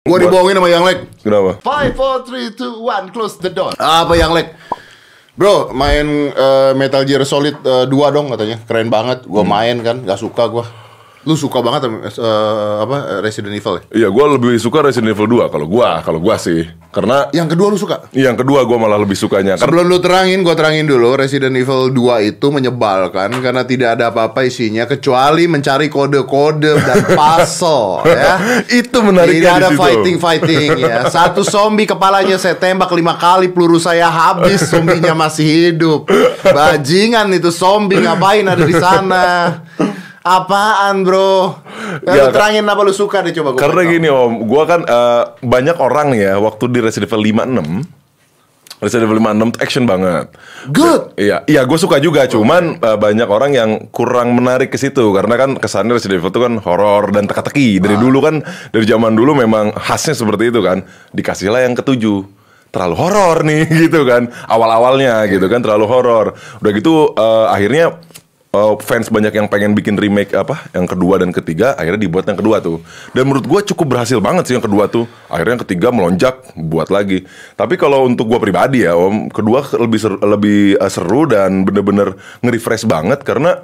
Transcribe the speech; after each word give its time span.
Gua 0.00 0.16
dibohongin 0.16 0.56
sama 0.56 0.72
Yang 0.72 0.84
Lek. 0.88 0.98
Kenapa? 1.20 1.50
Five, 1.60 1.92
four, 1.92 2.24
three, 2.24 2.48
two, 2.56 2.80
one, 2.80 3.12
close 3.12 3.36
the 3.36 3.52
door. 3.52 3.76
Apa 3.76 4.16
Yang 4.16 4.32
Lek? 4.32 4.48
Bro, 5.36 5.76
main 5.76 6.32
eh, 6.32 6.72
Metal 6.72 7.04
Gear 7.04 7.20
Solid 7.28 7.60
eh, 7.60 7.84
2 7.84 8.16
dong 8.16 8.32
katanya. 8.32 8.56
Keren 8.64 8.88
banget. 8.88 9.28
Gua 9.28 9.44
main 9.44 9.76
kan, 9.84 10.00
gak 10.00 10.16
suka 10.16 10.48
gua. 10.48 10.64
Lu 11.20 11.36
suka 11.36 11.60
banget 11.60 11.84
eh, 11.84 12.74
apa 12.80 13.20
Resident 13.20 13.52
Evil 13.52 13.76
ya? 13.76 13.82
Iya, 13.92 14.08
gue 14.08 14.24
lebih 14.40 14.56
suka 14.56 14.80
Resident 14.80 15.12
Evil 15.12 15.28
2 15.28 15.52
kalau 15.52 15.68
gua, 15.68 16.00
kalau 16.00 16.16
gua 16.16 16.40
sih. 16.40 16.64
Karena 16.90 17.30
Yang 17.30 17.54
kedua 17.54 17.68
lu 17.70 17.78
suka? 17.78 18.08
yang 18.10 18.34
kedua 18.34 18.66
gua 18.66 18.80
malah 18.80 18.98
lebih 18.98 19.14
sukanya. 19.14 19.54
Sebelum 19.54 19.84
lu 19.86 20.00
terangin, 20.00 20.40
gua 20.42 20.56
terangin 20.56 20.88
dulu 20.88 21.14
Resident 21.14 21.52
Evil 21.54 21.92
2 21.92 22.24
itu 22.24 22.46
menyebalkan 22.48 23.30
karena 23.38 23.62
tidak 23.62 24.00
ada 24.00 24.08
apa-apa 24.10 24.42
isinya 24.42 24.88
kecuali 24.88 25.44
mencari 25.46 25.86
kode-kode 25.86 26.72
dan 26.82 26.98
puzzle 27.20 28.00
ya. 28.08 28.64
itu 28.72 28.98
menariknya 28.98 29.38
Tidak 29.38 29.54
ada 29.60 29.70
fighting-fighting 29.76 30.68
ya. 30.80 31.06
Satu 31.06 31.44
zombie 31.44 31.86
kepalanya 31.86 32.40
saya 32.40 32.56
tembak 32.56 32.90
lima 32.90 33.14
kali 33.14 33.52
peluru 33.52 33.76
saya 33.76 34.08
habis, 34.08 34.64
zombinya 34.66 35.12
masih 35.14 35.46
hidup. 35.46 36.08
Bajingan 36.42 37.28
itu 37.30 37.52
zombie 37.52 38.00
ngapain 38.00 38.48
ada 38.48 38.64
di 38.64 38.74
sana? 38.74 39.24
Apaan 40.20 41.00
bro? 41.00 41.56
Ya, 42.04 42.28
lu 42.28 42.36
terangin 42.36 42.68
apa 42.68 42.80
lu 42.84 42.92
suka 42.92 43.24
deh 43.24 43.32
coba 43.32 43.56
gua 43.56 43.60
Karena 43.60 43.82
gini 43.88 44.08
om, 44.12 44.44
gua 44.44 44.68
kan 44.68 44.84
eh, 44.84 45.22
banyak 45.40 45.76
orang 45.80 46.12
ya 46.12 46.36
waktu 46.36 46.68
di 46.68 46.78
Resident 46.84 47.08
Evil 47.08 47.24
56 47.24 48.00
Resident 48.80 49.12
Evil 49.12 49.20
56 49.20 49.52
tuh 49.52 49.60
action 49.60 49.84
banget. 49.84 50.26
Good. 50.72 51.20
Iya, 51.20 51.44
iya 51.44 51.68
gue 51.68 51.76
suka 51.76 52.00
juga, 52.00 52.24
cuman 52.24 52.80
eh, 52.80 52.96
banyak 52.96 53.28
orang 53.28 53.52
yang 53.52 53.70
kurang 53.92 54.32
menarik 54.32 54.72
ke 54.72 54.80
situ 54.80 55.12
karena 55.12 55.36
kan 55.36 55.60
kesannya 55.60 56.00
Resident 56.00 56.24
Evil 56.24 56.32
itu 56.32 56.40
kan 56.40 56.54
horor 56.64 57.12
dan 57.12 57.28
teka-teki. 57.28 57.76
Dari 57.76 58.00
dulu 58.00 58.24
kan 58.24 58.40
dari 58.72 58.88
zaman 58.88 59.12
dulu 59.12 59.36
memang 59.36 59.76
khasnya 59.76 60.16
seperti 60.16 60.48
itu 60.48 60.64
kan. 60.64 60.80
Dikasihlah 61.12 61.68
yang 61.68 61.76
ketujuh. 61.76 62.24
Terlalu 62.72 62.94
horor 62.96 63.44
nih 63.44 63.68
gitu 63.84 64.08
kan. 64.08 64.32
Awal-awalnya 64.48 65.28
gitu 65.28 65.44
kan 65.52 65.60
terlalu 65.60 65.84
horor. 65.84 66.26
Udah 66.64 66.72
gitu 66.72 67.12
eh, 67.12 67.46
akhirnya 67.52 68.00
eh, 68.50 68.74
fans 68.82 69.06
banyak 69.08 69.32
yang 69.34 69.46
pengen 69.46 69.72
bikin 69.78 69.94
remake 69.94 70.34
apa? 70.34 70.66
Yang 70.74 70.96
kedua 70.96 71.22
dan 71.22 71.30
ketiga 71.30 71.78
akhirnya 71.78 72.02
dibuat 72.02 72.26
yang 72.26 72.38
kedua 72.38 72.58
tuh. 72.58 72.82
Dan 73.14 73.30
menurut 73.30 73.46
gue 73.46 73.60
cukup 73.74 73.96
berhasil 73.96 74.18
banget 74.18 74.50
sih 74.50 74.54
yang 74.58 74.64
kedua 74.64 74.90
tuh. 74.90 75.06
Akhirnya 75.30 75.58
yang 75.58 75.64
ketiga 75.66 75.88
melonjak 75.94 76.34
buat 76.58 76.90
lagi. 76.90 77.24
Tapi 77.54 77.74
kalau 77.78 78.06
untuk 78.06 78.26
gue 78.26 78.40
pribadi 78.42 78.82
ya 78.86 78.98
om 78.98 79.30
kedua 79.30 79.62
lebih 79.78 79.98
seru, 79.98 80.16
lebih 80.18 80.76
eh, 80.76 80.90
seru 80.90 81.30
dan 81.30 81.62
bener-bener 81.62 82.18
nge-refresh 82.42 82.90
banget 82.90 83.22
karena 83.22 83.62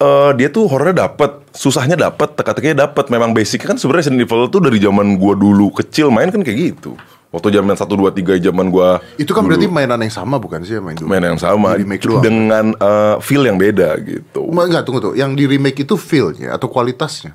eh, 0.00 0.30
dia 0.40 0.48
tuh 0.48 0.72
horornya 0.72 1.08
dapet 1.08 1.44
susahnya 1.52 2.00
dapet 2.00 2.32
teka-tekinya 2.34 2.88
dapet. 2.88 3.12
Memang 3.12 3.36
basicnya 3.36 3.76
kan 3.76 3.78
sebenarnya 3.78 4.08
Resident 4.08 4.24
Evil 4.24 4.48
tuh 4.48 4.62
dari 4.64 4.80
zaman 4.80 5.20
gue 5.20 5.34
dulu 5.36 5.68
kecil 5.76 6.08
main 6.08 6.32
kan 6.32 6.40
kayak 6.40 6.76
gitu 6.76 6.96
waktu 7.34 7.50
zaman 7.50 7.74
1, 7.74 7.82
2, 7.82 8.38
3 8.38 8.38
zaman 8.40 8.66
gue 8.68 8.88
Itu 9.18 9.34
kan 9.34 9.42
berarti 9.42 9.66
mainan 9.66 9.98
yang 9.98 10.14
sama 10.14 10.38
bukan 10.38 10.62
sih 10.62 10.78
yang 10.78 10.84
main 10.84 10.94
dulu? 10.94 11.10
main 11.10 11.22
yang 11.24 11.36
sama 11.36 11.74
Di 11.74 11.82
remake 11.82 12.00
doang. 12.00 12.22
dengan 12.22 12.64
eh, 12.72 13.14
feel 13.18 13.42
yang 13.42 13.58
beda 13.58 13.98
gitu 13.98 14.46
Enggak, 14.46 14.86
tunggu 14.86 15.02
tuh. 15.02 15.12
Yang 15.12 15.30
di 15.34 15.44
remake 15.48 15.82
itu 15.82 15.94
feel-nya 15.94 16.54
atau 16.54 16.70
kualitasnya? 16.70 17.34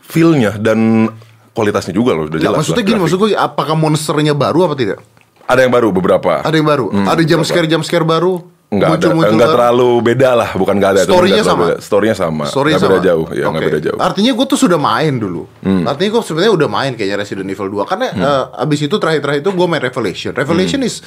feel-nya 0.00 0.56
dan 0.56 1.08
kualitasnya 1.52 1.92
juga 1.92 2.12
loh 2.12 2.26
udah 2.26 2.36
jelas 2.36 2.58
maksudnya 2.58 2.80
lah, 2.80 2.84
gini, 2.84 2.98
grafik. 2.98 3.04
maksud 3.04 3.18
gue 3.20 3.30
apakah 3.34 3.74
monsternya 3.74 4.32
baru 4.32 4.58
apa 4.64 4.74
tidak? 4.74 4.98
ada 5.44 5.60
yang 5.60 5.70
baru 5.70 5.88
beberapa 5.90 6.40
Ada 6.40 6.56
yang 6.56 6.64
baru? 6.64 6.86
ada 7.04 7.20
jump 7.20 7.44
scare 7.44 7.68
jump 7.68 7.84
scare 7.84 8.02
baru? 8.02 8.40
Enggak 8.74 8.88
ada, 8.98 9.08
baru? 9.14 9.52
terlalu 9.54 9.90
beda 10.02 10.30
lah, 10.34 10.50
bukan 10.58 10.74
enggak 10.76 10.90
ada. 10.98 11.02
Story-nya 11.06 11.42
sama? 11.46 11.64
beda. 11.64 11.76
Story-nya 11.80 12.16
sama. 12.16 12.44
Story-nya 12.50 12.78
Nggak 12.78 12.90
beda 12.90 13.02
jauh, 13.06 13.26
ya 13.30 13.44
enggak 13.46 13.62
Oke. 13.62 13.68
beda 13.70 13.80
jauh. 13.80 13.98
Hmm. 13.98 14.08
Artinya 14.10 14.32
gue 14.34 14.46
tuh 14.50 14.58
sudah 14.58 14.78
main 14.78 15.14
dulu. 15.16 15.42
Artinya 15.62 16.10
gue 16.18 16.22
sebenarnya 16.26 16.52
udah 16.58 16.68
main 16.68 16.92
kayaknya 16.98 17.16
Resident 17.22 17.48
Evil 17.48 17.68
2 17.70 17.90
karena 17.90 18.06
eh, 18.10 18.44
abis 18.64 18.78
itu 18.84 18.96
terakhir-terakhir 18.98 19.40
itu 19.46 19.50
gue 19.54 19.66
main 19.70 19.82
Revelation. 19.82 20.32
Revelation 20.34 20.80
is 20.82 21.00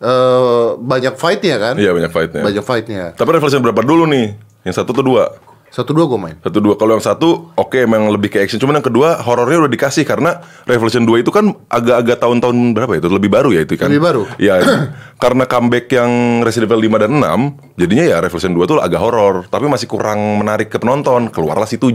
eh, 0.00 0.68
banyak 0.78 1.14
fight-nya 1.18 1.56
kan? 1.58 1.74
Hmm. 1.76 1.84
Iya 1.84 1.90
banyak 1.92 2.12
fight-nya. 2.14 2.42
Banyak 2.46 2.64
fight-nya. 2.64 3.04
Tapi 3.18 3.30
Revelation 3.34 3.60
berapa 3.60 3.82
dulu 3.82 4.04
nih? 4.08 4.26
Yang 4.64 4.74
satu 4.84 4.94
tuh 4.94 5.04
dua. 5.04 5.49
Satu 5.70 5.94
dua 5.94 6.10
gue 6.10 6.18
main. 6.18 6.36
Satu 6.42 6.58
dua. 6.58 6.74
Kalau 6.74 6.98
yang 6.98 7.04
satu 7.04 7.54
oke 7.54 7.78
emang 7.78 8.10
lebih 8.10 8.26
ke 8.26 8.42
action. 8.42 8.58
Cuman 8.58 8.82
yang 8.82 8.86
kedua 8.90 9.22
horornya 9.22 9.62
udah 9.62 9.70
dikasih 9.70 10.02
karena 10.02 10.42
Revelation 10.66 11.06
2 11.06 11.22
itu 11.22 11.30
kan 11.30 11.54
agak-agak 11.70 12.18
tahun-tahun 12.18 12.74
berapa 12.74 12.98
ya? 12.98 13.06
Itu 13.06 13.10
lebih 13.14 13.30
baru 13.30 13.54
ya 13.54 13.62
itu 13.62 13.78
kan. 13.78 13.86
Lebih 13.86 14.02
baru. 14.02 14.22
Iya. 14.42 14.54
karena 15.22 15.46
comeback 15.46 15.86
yang 15.94 16.42
Resident 16.42 16.74
Evil 16.74 16.90
5 16.90 17.02
dan 17.06 17.10
6, 17.22 17.78
jadinya 17.78 18.04
ya 18.10 18.16
Revelation 18.18 18.52
2 18.58 18.66
tuh 18.66 18.76
agak 18.82 18.98
horor, 18.98 19.34
tapi 19.46 19.70
masih 19.70 19.86
kurang 19.86 20.18
menarik 20.42 20.74
ke 20.74 20.82
penonton. 20.82 21.30
Keluarlah 21.30 21.70
si 21.70 21.78
7. 21.78 21.94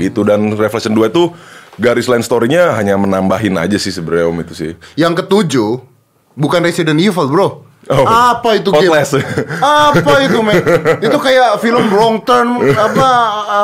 Gitu 0.00 0.20
dan 0.24 0.56
Revelation 0.56 0.96
2 0.96 1.12
itu 1.12 1.36
garis 1.76 2.08
line 2.08 2.24
story-nya 2.24 2.80
hanya 2.80 2.96
menambahin 2.96 3.60
aja 3.60 3.76
sih 3.76 3.92
sebenarnya 3.92 4.32
Om 4.32 4.38
itu 4.40 4.54
sih. 4.56 4.72
Yang 4.96 5.24
ketujuh 5.24 5.84
bukan 6.32 6.64
Resident 6.64 6.96
Evil 6.96 7.28
bro. 7.28 7.69
Oh. 7.88 8.04
Apa 8.04 8.60
itu 8.60 8.68
game? 8.68 8.92
Outlast. 8.92 9.16
apa 9.56 10.12
itu 10.20 10.38
men? 10.44 10.60
itu 11.08 11.16
kayak 11.16 11.56
film 11.64 11.88
wrong 11.88 12.20
turn 12.20 12.60
apa 12.76 13.08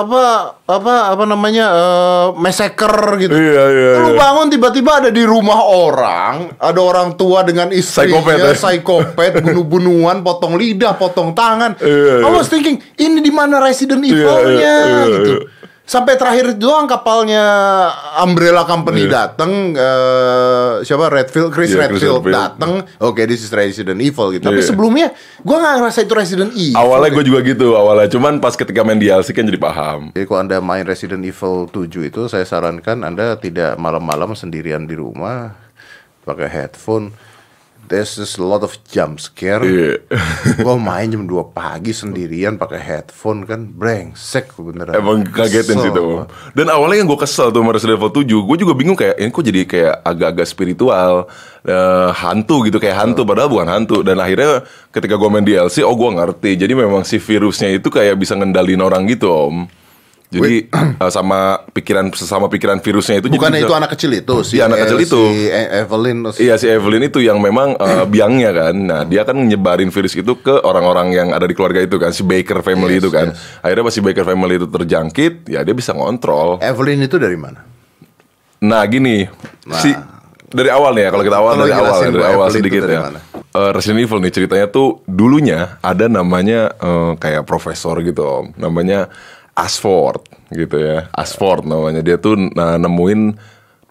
apa 0.01 0.25
apa 0.65 0.95
apa 1.13 1.25
namanya 1.29 1.67
eh, 1.69 2.27
massacre 2.41 3.21
gitu. 3.21 3.37
Iya, 3.37 3.63
iya, 3.69 3.91
Lu 4.01 4.17
iya. 4.17 4.19
bangun 4.19 4.49
tiba-tiba 4.49 5.05
ada 5.05 5.11
di 5.13 5.21
rumah 5.21 5.61
orang, 5.61 6.49
ada 6.57 6.81
orang 6.81 7.13
tua 7.15 7.45
dengan 7.45 7.69
istrinya, 7.69 8.25
Psikopat, 8.25 8.37
ya? 8.41 8.53
psikopat, 8.57 9.33
bunuh-bunuhan, 9.45 10.25
potong 10.25 10.57
lidah, 10.57 10.97
potong 10.97 11.37
tangan. 11.37 11.77
I 11.77 11.85
Iya, 11.85 12.25
iya. 12.25 12.33
was 12.33 12.49
thinking 12.49 12.81
ini 12.97 13.21
di 13.21 13.31
mana 13.31 13.61
Resident 13.61 14.01
Iya, 14.01 14.17
Evil-nya 14.17 14.57
iya, 14.57 14.77
iya, 14.81 15.05
gitu. 15.13 15.33
iya. 15.45 15.55
Sampai 15.87 16.19
terakhir 16.19 16.59
doang 16.59 16.91
kapalnya 16.91 17.47
Umbrella 18.19 18.67
Company 18.67 19.07
Iya. 19.07 19.31
datang 19.31 19.71
eh, 19.71 20.83
siapa? 20.83 21.07
Redfield 21.07 21.55
Chris 21.55 21.71
Chris 21.71 21.79
Redfield 21.79 22.27
datang 22.27 22.83
oke 22.99 23.23
this 23.23 23.47
is 23.47 23.55
Resident 23.55 24.03
Evil 24.03 24.35
gitu. 24.35 24.43
Tapi 24.45 24.61
Iya. 24.61 24.67
sebelumnya 24.67 25.15
gua 25.41 25.63
nggak 25.63 25.75
ngerasa 25.79 25.99
itu 26.03 26.15
Resident 26.19 26.51
Evil 26.53 26.75
Awalnya 26.75 27.11
gue 27.13 27.25
juga 27.25 27.41
gitu 27.41 27.69
awalnya, 27.73 28.11
cuman 28.11 28.43
pas 28.43 28.53
ketika 28.53 28.83
main 28.83 28.99
DLC 28.99 29.31
kan 29.31 29.47
jadi 29.47 29.57
paham. 29.57 30.11
jadi 30.11 30.27
kalau 30.27 30.41
anda 30.43 30.59
main 30.59 30.83
Resident 30.83 31.23
Evil 31.23 31.71
7 31.71 32.03
itu 32.03 32.27
saya 32.27 32.43
sarankan 32.43 33.07
anda 33.07 33.39
tidak 33.39 33.79
malam-malam 33.79 34.35
sendirian 34.35 34.85
di 34.85 34.99
rumah 34.99 35.55
pakai 36.27 36.51
headphone 36.51 37.15
There's 37.87 38.19
just 38.19 38.37
a 38.37 38.45
lot 38.45 38.67
of 38.67 38.75
jump 38.91 39.23
scare. 39.23 39.63
Iya. 39.63 40.03
Gua 40.61 40.75
main 40.75 41.07
jam 41.07 41.25
2 41.25 41.55
pagi 41.55 41.95
sendirian 41.95 42.59
pakai 42.59 42.83
headphone 42.83 43.47
kan 43.47 43.71
brengsek 43.71 44.53
beneran. 44.59 44.99
Emang 44.99 45.23
kagetin 45.23 45.79
sih 45.79 45.91
tuh. 45.95 46.27
Dan 46.53 46.67
awalnya 46.69 47.03
yang 47.03 47.09
gue 47.09 47.19
kesel 47.19 47.55
tuh 47.55 47.63
Resident 47.63 47.97
Evil 47.97 48.11
7, 48.11 48.27
gue 48.27 48.57
juga 48.59 48.73
bingung 48.75 48.99
kayak 48.99 49.17
ini 49.23 49.31
kok 49.31 49.45
jadi 49.47 49.61
kayak 49.63 49.95
agak-agak 50.03 50.47
spiritual, 50.51 51.31
eh, 51.63 52.11
hantu 52.11 52.67
gitu 52.67 52.83
kayak 52.83 52.99
hantu 52.99 53.23
padahal 53.23 53.49
bukan 53.49 53.69
hantu. 53.71 54.03
Dan 54.03 54.19
akhirnya 54.19 54.67
ketika 54.91 55.15
gue 55.15 55.29
main 55.31 55.47
DLC, 55.47 55.87
oh 55.87 55.95
gue 55.95 56.11
ngerti. 56.11 56.59
Jadi 56.59 56.73
memang 56.75 57.07
si 57.07 57.23
virusnya 57.23 57.71
itu 57.71 57.87
kayak 57.87 58.19
bisa 58.19 58.35
ngendalin 58.35 58.83
orang 58.83 59.07
gitu 59.07 59.31
om. 59.31 59.71
Jadi 60.27 60.67
eh, 61.03 61.11
sama 61.11 61.63
pikiran 61.71 62.11
sesama 62.11 62.47
pikiran 62.47 62.79
virusnya 62.79 63.23
itu 63.23 63.31
bisa- 63.31 63.47
itu 63.57 63.71
anak 63.73 63.95
kecil 63.95 64.11
itu 64.13 64.35
si 64.43 64.59
Iya, 64.59 64.67
anak 64.67 64.79
kecil 64.83 64.99
eh, 64.99 65.07
itu. 65.07 65.23
si 65.25 65.41
E- 65.47 65.71
Evelyn 65.81 66.19
Iya 66.35 66.55
si 66.57 66.67
Evelyn 66.67 67.03
itu 67.05 67.19
yang 67.21 67.39
memang 67.39 67.79
eh, 67.79 68.05
biangnya 68.13 68.51
kan. 68.53 68.75
Nah 68.75 69.01
dia 69.03 69.23
kan 69.23 69.39
nyebarin 69.39 69.89
virus 69.89 70.13
itu 70.13 70.33
ke 70.37 70.55
orang-orang 70.61 71.11
yang 71.11 71.29
ada 71.31 71.45
di 71.45 71.55
keluarga 71.55 71.79
itu 71.79 71.97
kan 71.97 72.11
si 72.11 72.23
Baker 72.23 72.59
family 72.61 72.99
Yes, 72.99 73.03
itu 73.03 73.11
kan. 73.11 73.27
Akhirnya 73.61 73.83
pas 73.83 73.95
si 73.95 74.01
Baker 74.01 74.25
family 74.25 74.55
itu 74.57 74.67
terjangkit, 74.67 75.47
ya 75.47 75.63
dia 75.63 75.73
bisa 75.73 75.91
ngontrol. 75.91 76.59
Evelyn 76.59 77.01
itu 77.01 77.17
dari 77.17 77.39
mana? 77.39 77.63
Nah 78.59 78.83
gini, 78.85 79.29
si 79.75 79.93
dari 80.49 80.71
awal 80.71 80.91
nih 80.93 81.03
ya 81.03 81.11
kalau 81.11 81.25
kita 81.25 81.39
awal 81.39 81.53
Tolong 81.53 81.63
dari 81.63 81.75
awal 81.77 81.99
ya, 81.99 82.09
dari 82.09 82.25
awal 82.25 82.33
Evelyn 82.33 82.49
itu 82.49 82.57
sedikit 82.59 82.81
dari 82.83 82.95
ya. 82.95 83.03
mana? 83.05 83.19
Eh, 83.47 83.71
Resident 83.73 84.01
Evil 84.01 84.21
nih 84.21 84.33
ceritanya 84.33 84.67
tuh 84.67 84.89
dulunya 85.07 85.61
ada 85.81 86.07
namanya 86.09 86.61
eh, 86.73 87.13
kayak 87.15 87.45
profesor 87.45 88.01
gitu 88.01 88.23
om, 88.23 88.47
namanya 88.55 89.07
Asford 89.57 90.21
gitu 90.53 90.77
ya, 90.77 91.09
Asford 91.17 91.65
namanya 91.65 92.05
dia 92.05 92.21
tuh 92.21 92.37
nah, 92.53 92.77
nemuin 92.77 93.35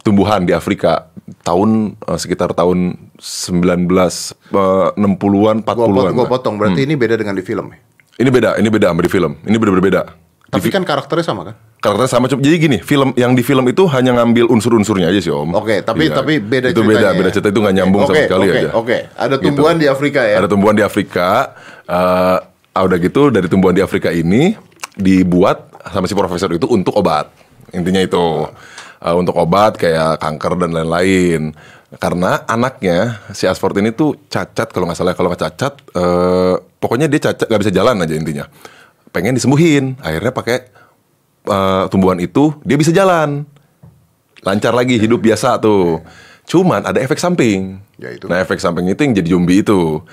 tumbuhan 0.05 0.45
di 0.45 0.53
Afrika 0.53 1.09
tahun 1.41 1.97
eh, 2.05 2.17
sekitar 2.21 2.53
tahun 2.53 3.09
19 3.17 3.89
eh, 3.89 4.87
60-an 4.93 4.95
40-an. 5.01 5.57
Gua, 5.65 5.65
pot, 5.65 5.89
gua 5.89 6.03
lah. 6.05 6.29
potong. 6.29 6.55
Berarti 6.61 6.85
ini 6.85 6.93
beda 6.93 7.17
dengan 7.17 7.33
di 7.33 7.41
film 7.41 7.73
ya? 7.73 7.77
Ini 8.15 8.29
beda, 8.31 8.49
ini 8.61 8.69
beda 8.69 8.93
sama 8.93 9.01
di 9.03 9.11
film. 9.11 9.31
Ini 9.43 9.55
bener-bener 9.57 9.83
beda. 9.83 10.01
Tapi 10.45 10.71
kan 10.71 10.87
karakternya 10.87 11.25
sama 11.25 11.41
kan? 11.51 11.55
Karakternya 11.83 12.11
sama 12.15 12.25
cuma 12.31 12.39
jadi 12.39 12.55
gini, 12.55 12.77
film 12.79 13.11
yang 13.19 13.35
di 13.35 13.43
film 13.43 13.65
itu 13.67 13.83
hanya 13.91 14.15
ngambil 14.21 14.47
unsur-unsurnya 14.47 15.11
aja 15.11 15.19
sih 15.19 15.33
Om. 15.33 15.51
Oke, 15.51 15.83
tapi 15.83 16.07
Iya. 16.07 16.21
tapi 16.21 16.39
beda 16.39 16.71
itu 16.71 16.79
beda, 16.85 17.11
beda 17.11 17.29
cerita 17.33 17.49
itu 17.51 17.59
nggak 17.59 17.75
nyambung 17.75 18.01
Oke, 18.05 18.13
sama 18.15 18.23
sekali 18.23 18.47
oke, 18.47 18.55
aja. 18.55 18.69
Oke, 18.71 18.97
ada 19.19 19.35
Gitu. 19.35 19.45
tumbuhan 19.51 19.75
di 19.75 19.87
Afrika 19.89 20.21
ya. 20.23 20.35
Ada 20.39 20.47
tumbuhan 20.47 20.75
di 20.77 20.83
Afrika. 20.85 21.27
eh 21.85 22.37
ah, 22.73 22.81
udah 22.81 22.97
gitu 22.97 23.29
dari 23.29 23.45
tumbuhan 23.45 23.77
di 23.77 23.83
Afrika 23.85 24.09
ini 24.09 24.57
dibuat 24.95 25.71
sama 25.91 26.09
si 26.09 26.15
profesor 26.17 26.49
itu 26.55 26.65
untuk 26.71 26.95
obat. 26.97 27.29
Intinya 27.75 27.99
itu 27.99 28.47
Eh, 29.05 29.13
untuk 29.13 29.37
obat 29.37 29.77
kayak 29.77 30.17
kanker 30.17 30.65
dan 30.65 30.73
lain-lain. 30.73 31.53
Karena 32.01 32.41
anaknya 32.49 33.21
si 33.37 33.45
Asford 33.45 33.77
ini 33.77 33.93
tuh 33.93 34.17
cacat 34.31 34.73
kalau 34.73 34.89
nggak 34.89 34.97
salah 34.97 35.13
kalau 35.13 35.29
nggak 35.29 35.43
cacat, 35.45 35.73
eh, 35.93 36.55
pokoknya 36.81 37.05
dia 37.05 37.29
cacat 37.29 37.45
nggak 37.45 37.61
bisa 37.61 37.73
jalan 37.75 38.01
aja 38.01 38.15
intinya. 38.17 38.45
Pengen 39.13 39.37
disembuhin, 39.37 39.93
akhirnya 40.01 40.33
pakai 40.33 40.57
eh, 41.45 41.83
tumbuhan 41.93 42.17
itu 42.17 42.57
dia 42.65 42.77
bisa 42.79 42.89
jalan. 42.89 43.45
lancar 44.45 44.77
lagi 44.77 45.01
hidup 45.01 45.25
biasa 45.25 45.57
tuh. 45.57 46.05
Cuman 46.45 46.85
ada 46.85 47.01
efek 47.01 47.17
samping. 47.17 47.81
Ya, 47.97 48.13
itu. 48.13 48.29
Nah 48.29 48.45
efek 48.45 48.61
samping 48.61 48.85
itu 48.85 49.01
yang 49.01 49.17
jadi 49.17 49.29
zombie 49.33 49.65
itu. 49.65 50.05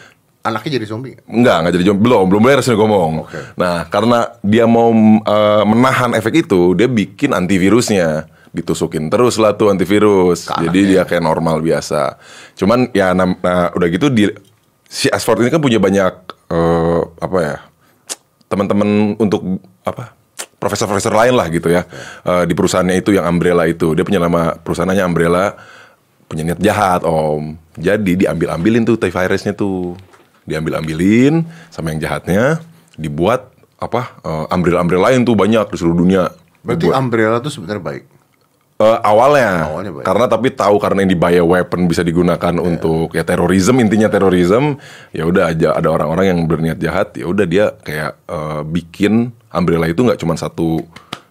Anaknya 0.42 0.82
jadi 0.82 0.86
zombie. 0.90 1.14
Enggak, 1.30 1.62
enggak 1.62 1.74
jadi 1.78 1.84
zombie. 1.86 2.02
Belum, 2.02 2.26
belum 2.26 2.42
beres 2.42 2.66
nih 2.66 2.74
ngomong. 2.74 3.12
Oke. 3.30 3.40
Nah, 3.54 3.86
karena 3.86 4.26
dia 4.42 4.66
mau 4.66 4.90
eh, 5.22 5.62
menahan 5.62 6.18
efek 6.18 6.46
itu, 6.46 6.74
dia 6.74 6.90
bikin 6.90 7.30
antivirusnya. 7.30 8.26
Ditusukin 8.52 9.08
terus 9.08 9.40
lah 9.40 9.56
tuh 9.56 9.72
antivirus. 9.72 10.50
Ke 10.50 10.68
Jadi 10.68 10.92
dia 10.92 11.08
kayak 11.08 11.24
normal 11.24 11.62
biasa. 11.64 12.20
Cuman 12.58 12.90
ya 12.92 13.16
nah, 13.16 13.72
udah 13.72 13.88
gitu 13.88 14.12
di 14.12 14.28
si 14.84 15.08
Ashford 15.08 15.40
ini 15.40 15.48
kan 15.48 15.62
punya 15.62 15.80
banyak 15.80 16.12
eh, 16.52 17.00
apa 17.22 17.38
ya? 17.40 17.56
Teman-teman 18.50 19.16
untuk 19.16 19.62
apa? 19.86 20.12
Profesor-profesor 20.60 21.16
lain 21.16 21.38
lah 21.38 21.48
gitu 21.48 21.70
ya. 21.70 21.86
Eh, 22.26 22.44
di 22.50 22.52
perusahaannya 22.52 22.98
itu 22.98 23.14
yang 23.14 23.24
Umbrella 23.30 23.64
itu. 23.64 23.94
Dia 23.94 24.04
punya 24.04 24.18
nama 24.20 24.58
perusahaannya 24.58 25.06
Umbrella 25.06 25.54
punya 26.32 26.48
niat 26.48 26.60
jahat 26.64 27.04
om 27.04 27.60
jadi 27.76 28.16
diambil-ambilin 28.24 28.88
tuh 28.88 28.96
T-virusnya 28.96 29.52
tuh 29.52 29.92
diambil-ambilin 30.52 31.42
sama 31.68 31.90
yang 31.90 32.00
jahatnya 32.00 32.60
dibuat 32.94 33.48
apa 33.76 34.14
eh, 34.20 34.54
umbrella-umbrella 34.54 35.10
lain 35.10 35.24
tuh 35.24 35.34
banyak 35.34 35.66
di 35.66 35.76
seluruh 35.76 35.98
dunia. 35.98 36.28
Berarti 36.62 36.86
Dibuat- 36.86 37.00
Umbrella 37.00 37.38
tuh 37.40 37.50
sebenarnya 37.50 37.82
baik. 37.82 38.04
Eh, 38.78 38.98
awalnya, 39.02 39.70
Awalnya 39.70 39.92
baik. 39.94 40.04
karena 40.06 40.24
tapi 40.26 40.48
tahu 40.50 40.76
karena 40.78 41.00
ini 41.02 41.14
bioweapon 41.14 41.86
bisa 41.86 42.02
digunakan 42.02 42.54
untuk 42.58 43.14
ya 43.14 43.22
terorisme 43.22 43.78
intinya 43.78 44.06
terorisme. 44.06 44.78
Ya 45.10 45.22
udah 45.22 45.50
aja 45.50 45.74
ada 45.74 45.86
orang-orang 45.86 46.34
yang 46.34 46.38
berniat 46.46 46.78
jahat 46.78 47.14
ya 47.14 47.26
udah 47.26 47.46
dia 47.46 47.74
kayak 47.78 48.18
eh, 48.26 48.60
bikin 48.66 49.30
umbrella 49.50 49.86
itu 49.86 50.02
nggak 50.02 50.18
cuma 50.18 50.34
satu 50.34 50.82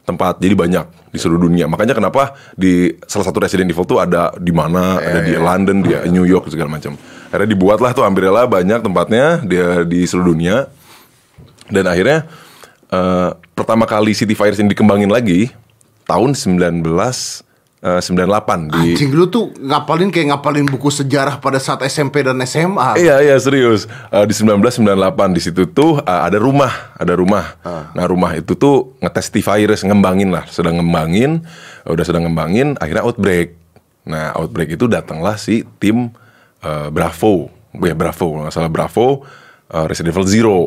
tempat. 0.01 0.39
Jadi 0.39 0.55
banyak 0.55 0.85
di 1.11 1.19
seluruh 1.19 1.47
dunia. 1.47 1.67
Makanya 1.67 1.91
kenapa 1.91 2.35
di 2.55 2.87
salah 3.03 3.27
satu 3.27 3.43
Resident 3.43 3.67
Evil 3.67 3.83
tuh 3.83 3.99
ada 3.99 4.31
di 4.35 4.51
mana? 4.51 4.99
Ada 4.99 5.19
di 5.21 5.35
London 5.35 5.77
di 5.83 5.91
New 6.07 6.23
York 6.23 6.47
segala 6.47 6.71
macam 6.71 6.95
akhirnya 7.31 7.55
dibuatlah 7.55 7.95
tuh 7.95 8.03
umbrella 8.03 8.43
banyak 8.43 8.83
tempatnya 8.83 9.39
dia 9.47 9.87
di 9.87 10.03
seluruh 10.03 10.35
dunia. 10.35 10.67
Dan 11.71 11.87
akhirnya 11.87 12.27
eh, 12.91 13.29
pertama 13.55 13.87
kali 13.87 14.11
City 14.11 14.35
Virus 14.35 14.59
ini 14.59 14.75
dikembangin 14.75 15.07
lagi 15.07 15.47
tahun 16.03 16.35
1998 16.35 17.79
di 18.75 18.91
Anjing 18.91 19.15
lu 19.15 19.31
tuh 19.31 19.55
ngapalin 19.55 20.11
kayak 20.11 20.35
ngapalin 20.35 20.67
buku 20.67 20.91
sejarah 20.91 21.39
pada 21.39 21.55
saat 21.63 21.79
SMP 21.87 22.27
dan 22.27 22.35
SMA. 22.43 22.99
Iya 22.99 23.23
iya 23.23 23.39
serius. 23.39 23.87
Eh, 24.11 24.27
di 24.27 24.35
1998 24.35 25.31
di 25.31 25.39
situ 25.39 25.63
tuh 25.71 26.03
eh, 26.03 26.21
ada 26.27 26.35
rumah 26.35 26.91
ada 26.99 27.15
rumah. 27.15 27.55
Nah 27.95 28.03
rumah 28.03 28.35
itu 28.35 28.59
tuh 28.59 28.99
ngetes 28.99 29.31
T-virus 29.31 29.87
ngembangin 29.87 30.35
lah. 30.35 30.43
Sedang 30.51 30.83
ngembangin 30.83 31.47
udah 31.87 32.03
sedang 32.03 32.27
ngembangin 32.27 32.75
akhirnya 32.75 33.07
outbreak. 33.07 33.55
Nah 34.03 34.35
outbreak 34.35 34.75
itu 34.75 34.91
datanglah 34.91 35.39
si 35.39 35.63
tim 35.79 36.11
eh, 36.61 36.87
Bravo 36.89 37.49
ya 37.73 37.93
Bravo 37.93 38.25
kalau 38.29 38.43
nggak 38.43 38.53
salah 38.53 38.69
Bravo 38.69 39.25
eh, 39.67 39.85
Resident 39.85 40.11
Evil 40.11 40.27
Zero 40.27 40.57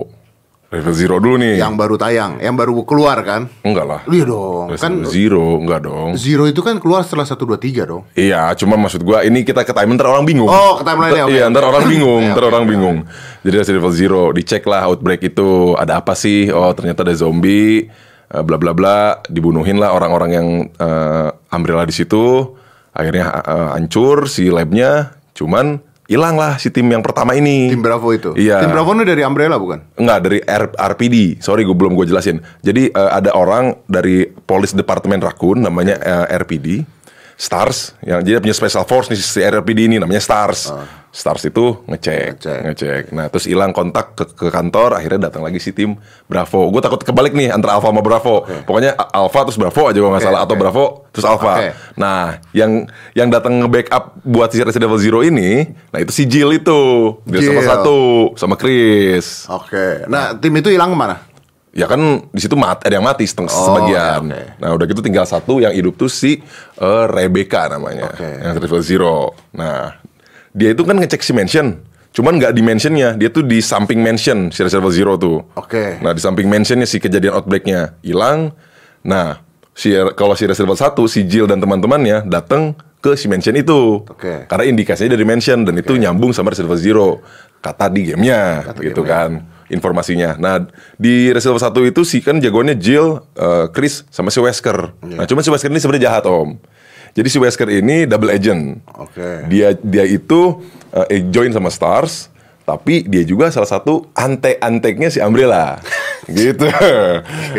Resident 0.65 0.91
Evil 0.91 0.97
Zero 0.99 1.15
dulu 1.23 1.37
nih 1.39 1.55
Yang 1.63 1.75
baru 1.79 1.95
tayang, 1.95 2.33
yang 2.43 2.59
baru 2.59 2.83
keluar 2.83 3.23
kan? 3.23 3.47
enggak 3.63 3.87
lah 3.87 4.01
Iya 4.11 4.25
dong. 4.27 4.67
Resident 4.67 4.97
Kan 5.01 5.13
Zero 5.13 5.45
enggak 5.57 5.81
dong 5.87 6.11
Zero 6.19 6.45
itu 6.45 6.61
kan 6.61 6.83
keluar 6.83 7.07
setelah 7.07 7.23
1 7.23 7.39
2 7.39 7.55
3 7.63 7.87
dong. 7.87 8.03
Iya, 8.13 8.51
cuma 8.59 8.75
maksud 8.75 9.07
gua 9.07 9.23
ini 9.23 9.47
kita 9.47 9.63
ke 9.63 9.71
timeline 9.71 9.95
ntar 9.95 10.11
orang 10.11 10.27
bingung. 10.27 10.51
Oh, 10.51 10.75
ke 10.75 10.83
timeline-nya, 10.83 11.25
oke, 11.25 11.31
Iya, 11.31 11.45
ntar 11.47 11.63
orang 11.63 11.85
bingung, 11.93 12.23
Oke, 12.27 12.33
ntar 12.35 12.45
orang 12.49 12.65
bingung. 12.67 12.97
Jadi 13.47 13.55
Resident 13.55 13.79
Evil 13.79 13.95
Zero, 13.95 14.23
dicek 14.35 14.67
lah 14.67 14.91
outbreak 14.91 15.23
itu 15.23 15.79
ada 15.79 16.03
apa 16.03 16.19
sih? 16.19 16.51
Oh, 16.51 16.75
ternyata 16.75 17.07
ada 17.07 17.15
zombie, 17.15 17.87
eh, 18.27 18.43
bla 18.43 18.59
bla 18.59 18.75
bla, 18.75 19.23
dibunuhin 19.31 19.79
lah 19.79 19.95
orang-orang 19.95 20.31
yang 20.33 20.49
eh, 20.75 21.29
Umbrella 21.55 21.87
di 21.87 21.95
situ. 21.95 22.51
Akhirnya 22.91 23.31
eh, 23.47 23.69
hancur 23.79 24.27
si 24.27 24.51
labnya, 24.51 25.15
cuman 25.35 25.83
hilang 26.05 26.37
lah 26.37 26.61
si 26.61 26.69
tim 26.69 26.85
yang 26.85 27.01
pertama 27.01 27.33
ini. 27.33 27.73
Tim 27.73 27.81
Bravo 27.81 28.13
itu. 28.13 28.37
Iya. 28.37 28.61
Tim 28.61 28.71
Bravo 28.71 28.93
ini 28.93 29.05
dari 29.05 29.25
Umbrella 29.25 29.57
bukan? 29.57 29.81
Enggak 29.97 30.19
dari 30.21 30.39
R- 30.41 30.77
RPD. 30.77 31.41
Sorry 31.41 31.65
gue 31.65 31.73
belum 31.73 31.97
gue 31.97 32.07
jelasin. 32.07 32.45
Jadi 32.61 32.93
eh, 32.93 33.11
ada 33.11 33.33
orang 33.33 33.73
dari 33.85 34.29
Police 34.29 34.77
Departemen 34.77 35.19
Raccoon 35.19 35.65
namanya 35.65 35.97
eh, 35.97 36.37
RPD. 36.37 36.85
Stars 37.35 37.99
yang 38.01 38.23
jadi 38.23 38.39
punya 38.39 38.53
special 38.53 38.83
force 38.83 39.09
nih 39.09 39.17
si 39.17 39.39
RPD 39.39 39.87
ini 39.87 39.97
namanya 39.99 40.19
Stars. 40.19 40.71
Stars 41.11 41.47
itu 41.47 41.79
ngecek, 41.87 42.43
Ngecek. 42.43 42.59
ngecek. 42.65 43.03
Nah, 43.11 43.31
terus 43.31 43.47
hilang 43.47 43.71
kontak 43.71 44.19
ke, 44.19 44.27
ke 44.29 44.51
kantor, 44.51 44.99
akhirnya 44.99 45.31
datang 45.31 45.43
lagi 45.43 45.59
si 45.59 45.71
tim 45.71 45.95
Bravo. 46.27 46.67
Gue 46.69 46.83
takut 46.83 46.99
kebalik 46.99 47.31
nih 47.31 47.55
antara 47.55 47.79
Alpha 47.79 47.87
sama 47.87 48.03
Bravo. 48.03 48.43
Pokoknya 48.67 48.95
A- 48.95 49.23
Alpha 49.23 49.47
terus 49.47 49.55
Bravo 49.55 49.83
aja 49.85 49.95
kalau 49.95 50.11
nggak 50.11 50.19
Oke, 50.21 50.27
salah 50.27 50.43
atau 50.43 50.55
oke. 50.55 50.63
Bravo 50.63 50.85
terus 51.11 51.23
Alpha. 51.25 51.55
Oke. 51.55 51.69
Nah, 51.95 52.23
yang 52.51 52.91
yang 53.15 53.31
datang 53.31 53.63
nge-backup 53.63 54.19
buat 54.23 54.51
si 54.51 54.59
Resident 54.59 54.91
Evil 54.91 54.99
Zero 54.99 55.23
ini, 55.23 55.71
nah 55.91 56.03
itu 56.03 56.11
si 56.11 56.27
Jill 56.27 56.51
itu. 56.53 56.83
Dia 57.25 57.39
sama 57.41 57.51
Jill. 57.57 57.71
satu 57.71 57.99
sama 58.35 58.55
Chris. 58.59 59.47
Oke. 59.47 60.07
Nah, 60.07 60.35
tim 60.35 60.51
itu 60.53 60.67
hilang 60.67 60.91
ke 60.91 60.99
mana? 60.99 61.23
Ya 61.75 61.85
kan 61.85 61.99
di 62.31 62.39
situ 62.39 62.55
mat, 62.55 62.81
ada 62.81 62.95
yang 62.95 63.03
mati 63.03 63.27
seteng- 63.27 63.47
Oh, 63.47 63.67
sebagian. 63.67 64.31
oke. 64.31 64.43
Nah 64.63 64.71
udah 64.71 64.87
gitu 64.87 65.03
tinggal 65.03 65.27
satu 65.27 65.59
yang 65.59 65.75
hidup 65.75 65.95
tuh 65.95 66.07
si 66.07 66.39
eh, 66.77 67.05
Rebecca 67.05 67.67
namanya, 67.69 68.15
Oke. 68.15 68.31
yang 68.41 68.55
Triple 68.55 68.79
Zero. 68.81 69.35
Nah 69.51 69.99
dia 70.51 70.71
itu 70.71 70.81
kan 70.81 70.95
ngecek 70.95 71.19
si 71.19 71.35
mansion, 71.35 71.83
cuman 72.11 72.39
nggak 72.39 72.55
di 72.55 72.63
mansionnya, 72.63 73.13
dia 73.13 73.27
tuh 73.27 73.43
di 73.43 73.59
samping 73.59 73.99
mansion 73.99 74.49
si 74.49 74.63
Evil 74.63 74.95
Zero 74.95 75.19
tuh. 75.19 75.43
Oke. 75.53 75.99
Nah 75.99 76.15
di 76.15 76.23
samping 76.23 76.47
mansionnya 76.47 76.87
si 76.87 76.97
kejadian 76.97 77.35
outbreaknya 77.35 77.99
hilang. 78.01 78.55
Nah 79.03 79.43
si 79.75 79.93
kalau 80.15 80.39
si 80.39 80.47
Resident 80.47 80.71
Evil 80.71 80.81
1 80.81 81.13
si 81.13 81.21
Jill 81.27 81.51
dan 81.51 81.59
teman-temannya 81.59 82.25
datang 82.31 82.79
ke 83.03 83.19
si 83.19 83.29
mansion 83.29 83.53
itu. 83.53 84.01
Oke. 84.07 84.49
Karena 84.49 84.65
indikasinya 84.65 85.13
dari 85.13 85.27
mansion 85.29 85.67
dan 85.67 85.77
itu 85.77 85.93
nyambung 85.99 86.33
sama 86.33 86.55
Resident 86.55 86.73
Evil 86.73 86.81
Zero. 86.81 87.09
Kata 87.61 87.89
di 87.89 88.13
gamenya 88.13 88.73
gitu 88.77 89.05
kan 89.05 89.45
informasinya. 89.73 90.37
Nah 90.37 90.65
di 90.97 91.29
Resident 91.35 91.61
Evil 91.61 91.91
1 91.91 91.93
itu 91.93 92.01
si 92.07 92.19
kan 92.25 92.41
jagoannya 92.41 92.77
Jill, 92.77 93.21
eh, 93.37 93.67
Chris 93.75 94.07
sama 94.09 94.31
si 94.33 94.41
Wesker. 94.41 94.95
Nah 95.05 95.25
cuma 95.29 95.45
si 95.45 95.51
Wesker 95.53 95.69
ini 95.69 95.81
sebenarnya 95.83 96.05
jahat 96.09 96.25
om. 96.29 96.57
Jadi 97.15 97.29
si 97.31 97.39
Wesker 97.39 97.71
ini 97.71 98.11
double 98.11 98.31
agent. 98.35 98.83
Oke. 98.99 99.47
Dia 99.49 99.77
dia 99.79 100.05
itu 100.05 100.61
eh, 100.93 101.23
join 101.31 101.51
sama 101.55 101.71
Stars, 101.71 102.34
tapi 102.65 103.05
dia 103.05 103.21
juga 103.29 103.53
salah 103.53 103.69
satu 103.69 104.09
antek-anteknya 104.17 105.13
si 105.13 105.21
Umbrella. 105.21 105.79
gitu. 106.33 106.65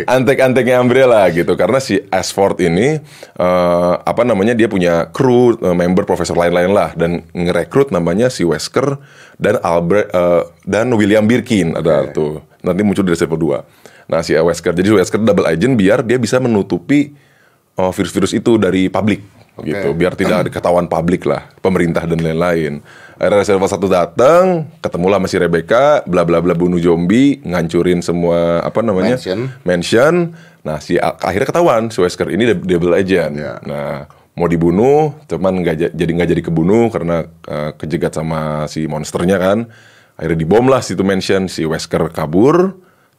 Antek-anteknya 0.09 0.81
Umbrella 0.81 1.29
gitu 1.29 1.53
karena 1.53 1.77
si 1.77 2.01
Ashford 2.09 2.57
ini 2.65 2.97
eh, 3.37 3.93
apa 4.01 4.25
namanya 4.25 4.57
dia 4.57 4.65
punya 4.65 5.05
kru 5.13 5.53
eh, 5.61 5.75
member 5.77 6.09
profesor 6.09 6.33
lain-lain 6.33 6.73
lah 6.73 6.97
dan 6.97 7.21
ngerekrut 7.31 7.93
namanya 7.93 8.33
si 8.33 8.41
Wesker 8.41 8.97
dan 9.37 9.61
Albert 9.61 10.09
eh, 10.09 10.41
dan 10.65 10.89
William 10.97 11.29
Birkin 11.29 11.77
ada 11.77 12.09
tuh. 12.09 12.41
Nanti 12.65 12.81
muncul 12.81 13.05
di 13.05 13.13
Resident 13.13 13.29
Evil 13.29 13.61
2. 13.61 14.09
Nah, 14.09 14.21
si 14.25 14.33
Wesker 14.33 14.73
jadi 14.73 14.87
si 14.89 14.95
Wesker 14.97 15.21
double 15.21 15.45
agent 15.45 15.77
biar 15.77 16.01
dia 16.01 16.17
bisa 16.17 16.41
menutupi 16.41 17.13
virus-virus 17.75 18.31
itu 18.31 18.55
dari 18.55 18.87
publik 18.87 19.19
gitu. 19.63 19.95
Biar 19.95 20.17
tidak 20.17 20.47
ada 20.47 20.49
ketahuan 20.51 20.89
publik 20.89 21.23
lah 21.23 21.47
pemerintah 21.63 22.03
dan 22.03 22.19
lain-lain. 22.19 22.83
Akhirnya 23.15 23.47
Evil 23.47 23.71
1 23.71 23.87
datang 23.87 24.43
ketemu 24.83 25.05
lah 25.07 25.17
sama 25.23 25.27
si 25.31 25.37
Rebecca 25.39 25.83
bla 26.03 26.27
bla 26.27 26.43
bla 26.43 26.51
bunuh 26.51 26.81
zombie 26.83 27.39
ngancurin 27.47 28.03
semua 28.03 28.59
apa 28.59 28.83
namanya? 28.83 29.15
Mansion. 29.15 29.39
mansion. 29.63 30.15
Nah 30.67 30.83
si 30.83 30.99
akhirnya 30.99 31.47
ketahuan 31.47 31.87
si 31.87 32.03
Wesker 32.03 32.27
ini 32.35 32.51
double 32.51 32.99
agent. 32.99 33.39
Ya. 33.39 33.55
nah 33.63 34.11
mau 34.35 34.51
dibunuh 34.51 35.15
cuman 35.31 35.63
nggak 35.63 35.75
ja- 35.79 35.93
jadi 35.95 36.11
nggak 36.11 36.29
jadi 36.35 36.41
kebunuh 36.43 36.91
karena 36.91 37.23
eh, 37.47 37.71
kejegat 37.79 38.19
sama 38.19 38.67
si 38.67 38.83
monsternya 38.83 39.39
kan. 39.39 39.71
Akhirnya 40.19 40.39
dibom 40.43 40.67
lah 40.67 40.83
situ 40.83 41.03
mansion 41.07 41.47
si 41.47 41.63
Wesker 41.63 42.11
kabur 42.11 42.75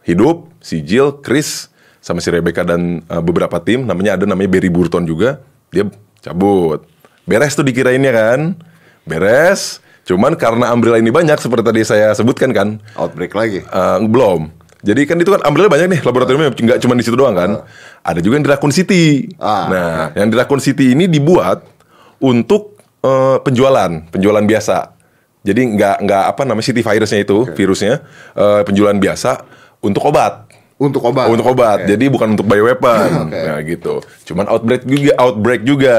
hidup 0.07 0.52
si 0.61 0.81
Jill 0.81 1.21
Chris 1.21 1.69
sama 2.00 2.23
si 2.23 2.31
Rebecca 2.31 2.62
dan 2.62 3.02
uh, 3.11 3.19
beberapa 3.19 3.59
tim 3.59 3.83
namanya 3.83 4.14
ada 4.14 4.25
namanya 4.31 4.47
Barry 4.47 4.71
Burton 4.71 5.02
juga. 5.02 5.43
Dia 5.75 5.90
cabut. 6.26 6.83
Beres 7.26 7.54
tuh 7.54 7.62
dikirainnya 7.62 8.11
kan? 8.11 8.59
Beres. 9.06 9.78
Cuman 10.06 10.38
karena 10.38 10.71
Umbrella 10.71 11.02
ini 11.02 11.11
banyak 11.11 11.38
seperti 11.38 11.66
tadi 11.66 11.80
saya 11.83 12.14
sebutkan 12.14 12.54
kan? 12.54 12.78
Outbreak 12.95 13.35
lagi. 13.35 13.62
uh, 13.66 13.99
belum. 14.02 14.54
Jadi 14.87 15.02
kan 15.02 15.18
itu 15.18 15.35
kan 15.35 15.42
Umbrella 15.42 15.66
banyak 15.66 15.99
nih 15.99 16.00
laboratoriumnya 16.06 16.54
nggak 16.54 16.78
cuma 16.78 16.95
di 16.95 17.02
situ 17.02 17.18
doang 17.18 17.35
kan? 17.35 17.50
Ada 18.06 18.23
juga 18.23 18.38
yang 18.38 18.47
di 18.47 18.50
Raccoon 18.54 18.71
City. 18.75 19.26
Ah, 19.42 19.66
nah 19.66 19.95
yang 20.14 20.30
di 20.30 20.38
Raccoon 20.38 20.62
City 20.62 20.95
ini 20.95 21.11
dibuat 21.11 21.66
untuk 22.23 22.78
uh, 23.02 23.42
penjualan 23.42 23.90
penjualan 24.14 24.45
biasa. 24.47 24.95
Jadi 25.42 25.75
nggak 25.75 26.06
nggak 26.06 26.25
apa 26.35 26.42
namanya 26.42 26.66
city 26.71 26.83
virusnya 26.83 27.21
itu 27.23 27.47
virusnya 27.54 28.02
uh, 28.35 28.62
penjualan 28.66 28.95
biasa 28.99 29.47
untuk 29.83 30.06
obat 30.06 30.46
Untuk 30.76 31.00
obat. 31.02 31.33
untuk 31.33 31.47
obat. 31.49 31.83
Oke. 31.83 31.88
Jadi 31.88 32.04
bukan 32.06 32.37
untuk 32.37 32.45
bioweapon. 32.45 33.09
Oke. 33.26 33.40
Nah, 33.40 33.59
gitu. 33.64 33.95
Cuman 34.28 34.45
outbreak 34.47 34.85
juga 34.85 35.12
outbreak 35.16 35.62
juga. 35.64 35.97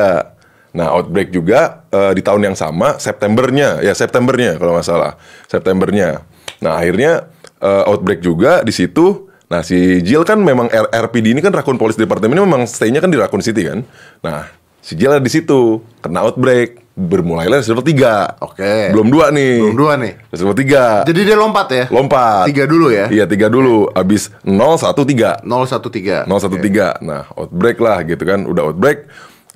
Nah, 0.71 0.93
outbreak 0.93 1.33
juga 1.33 1.81
eh, 1.89 2.13
di 2.13 2.21
tahun 2.21 2.53
yang 2.53 2.55
sama 2.55 3.01
Septembernya, 3.01 3.81
ya 3.81 3.91
Septembernya 3.91 4.55
kalau 4.55 4.77
nggak 4.77 4.85
salah. 4.85 5.17
Septembernya. 5.47 6.21
Nah, 6.61 6.77
akhirnya 6.77 7.25
eh, 7.57 7.83
outbreak 7.89 8.21
juga 8.21 8.61
di 8.61 8.69
situ. 8.69 9.25
Nah, 9.47 9.63
si 9.63 10.03
Jill 10.03 10.21
kan 10.21 10.37
memang 10.37 10.67
R- 10.67 10.91
RPD 11.07 11.31
ini 11.31 11.41
kan 11.41 11.49
Raccoon 11.49 11.79
Police 11.79 11.97
Department 11.97 12.29
ini 12.29 12.41
memang 12.43 12.67
stay-nya 12.67 12.99
kan 12.99 13.09
di 13.09 13.17
Raccoon 13.17 13.41
City 13.41 13.65
kan. 13.65 13.81
Nah, 14.21 14.45
Si 14.77 14.95
Jill 14.95 15.11
ada 15.11 15.19
di 15.19 15.27
situ, 15.27 15.83
kena 15.99 16.23
outbreak, 16.23 16.79
bermulailah 16.97 17.61
Evil 17.61 17.85
3. 17.85 18.41
Oke. 18.41 18.89
Belum 18.89 19.13
dua 19.13 19.29
nih. 19.29 19.61
Belum 19.61 19.77
dua 19.77 19.93
nih. 20.01 20.17
Evil 20.33 20.57
3. 20.57 21.05
Jadi 21.05 21.19
dia 21.21 21.37
lompat 21.37 21.67
ya? 21.69 21.85
Lompat. 21.93 22.49
Tiga 22.49 22.65
dulu 22.65 22.89
ya? 22.89 23.05
Iya, 23.07 23.29
tiga 23.29 23.47
dulu. 23.47 23.85
Abis 23.93 24.33
0, 24.41 24.81
1, 24.81 25.05
3. 25.05 25.45
013. 25.45 26.25
013. 26.25 27.05
Nah, 27.05 27.29
outbreak 27.37 27.77
lah 27.77 28.01
gitu 28.01 28.25
kan. 28.25 28.41
Udah 28.43 28.73
outbreak. 28.73 29.05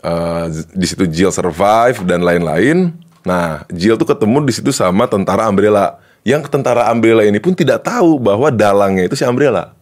eh, 0.02 0.46
di 0.74 0.86
situ 0.86 1.06
Jill 1.06 1.30
survive 1.30 2.02
dan 2.06 2.22
lain-lain. 2.22 2.90
Nah, 3.22 3.66
Jill 3.70 3.98
tuh 3.98 4.10
ketemu 4.10 4.46
di 4.46 4.54
situ 4.54 4.70
sama 4.70 5.06
tentara 5.06 5.46
Umbrella. 5.46 5.98
Yang 6.22 6.50
tentara 6.54 6.90
Umbrella 6.90 7.26
ini 7.26 7.38
pun 7.38 7.54
tidak 7.54 7.82
tahu 7.82 8.18
bahwa 8.18 8.50
dalangnya 8.50 9.06
itu 9.06 9.14
si 9.14 9.26
Umbrella. 9.26 9.74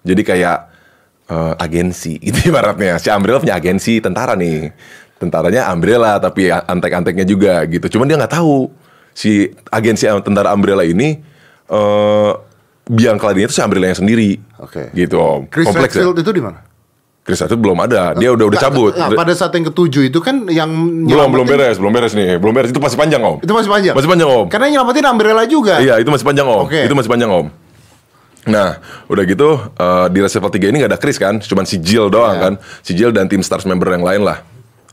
Jadi 0.00 0.24
kayak 0.24 0.58
eh, 1.28 1.54
agensi 1.56 2.16
gitu 2.24 2.52
ibaratnya. 2.52 2.96
Si 2.96 3.08
Umbrella 3.08 3.40
punya 3.40 3.56
agensi 3.56 4.00
tentara 4.00 4.32
nih. 4.32 4.72
Tentaranya 5.20 5.68
Umbrella 5.68 6.16
tapi 6.16 6.48
antek-anteknya 6.48 7.28
juga 7.28 7.60
gitu. 7.68 7.92
Cuman 7.92 8.08
dia 8.08 8.16
nggak 8.16 8.40
tahu 8.40 8.72
si 9.12 9.52
agensi 9.68 10.08
tentara 10.24 10.56
Umbrella 10.56 10.80
ini 10.80 11.20
eh 11.68 12.32
biang 12.88 13.20
keladinya 13.20 13.46
itu 13.46 13.54
si 13.54 13.60
Umbrella 13.60 13.92
yang 13.92 14.00
sendiri. 14.00 14.40
Oke. 14.58 14.88
Gitu 14.90 15.20
om. 15.20 15.44
Chris 15.46 15.68
Kompleks 15.68 15.92
ya. 15.92 16.08
Redfield 16.08 16.24
itu 16.24 16.32
di 16.32 16.42
mana? 16.42 16.58
Chris 17.20 17.36
Redfield 17.36 17.60
belum 17.60 17.78
ada. 17.84 18.16
Dia 18.16 18.32
udah 18.32 18.46
udah 18.48 18.58
Nggak, 18.58 18.72
cabut. 18.72 18.92
nggak, 18.96 19.12
pada 19.12 19.32
saat 19.36 19.52
yang 19.52 19.68
ketujuh 19.68 20.02
itu 20.08 20.18
kan 20.24 20.48
yang 20.48 20.72
belum 21.04 21.28
belum 21.36 21.46
beres, 21.46 21.76
belum 21.76 21.92
beres 21.92 22.16
nih. 22.16 22.40
Belum 22.40 22.56
beres 22.56 22.72
itu 22.72 22.80
masih 22.80 22.96
panjang 22.96 23.20
om. 23.20 23.36
Itu 23.44 23.52
masih 23.52 23.70
panjang. 23.70 23.94
Masih 23.94 24.08
panjang 24.08 24.28
om. 24.32 24.46
Karena 24.48 24.64
yang 24.72 24.74
nyelamatin 24.80 25.04
Umbrella 25.04 25.44
juga. 25.44 25.74
Iya, 25.84 26.00
itu 26.00 26.08
masih 26.08 26.24
panjang 26.24 26.48
om. 26.48 26.64
Oke. 26.64 26.80
Itu 26.80 26.96
masih 26.96 27.12
panjang 27.12 27.30
om. 27.30 27.46
Nah, 28.48 28.80
udah 29.04 29.24
gitu 29.28 29.48
eh, 29.68 30.06
di 30.08 30.18
Resident 30.24 30.48
Evil 30.48 30.64
3 30.64 30.72
ini 30.72 30.76
gak 30.80 30.90
ada 30.96 30.98
Chris 30.98 31.20
kan, 31.20 31.36
cuman 31.38 31.68
si 31.68 31.76
Jill 31.76 32.08
doang 32.08 32.34
Iya. 32.34 32.42
kan, 32.42 32.52
si 32.80 32.96
Jill 32.96 33.12
dan 33.12 33.28
tim 33.28 33.44
Stars 33.44 33.68
member 33.68 33.92
yang 33.92 34.00
lain 34.00 34.24
lah. 34.24 34.40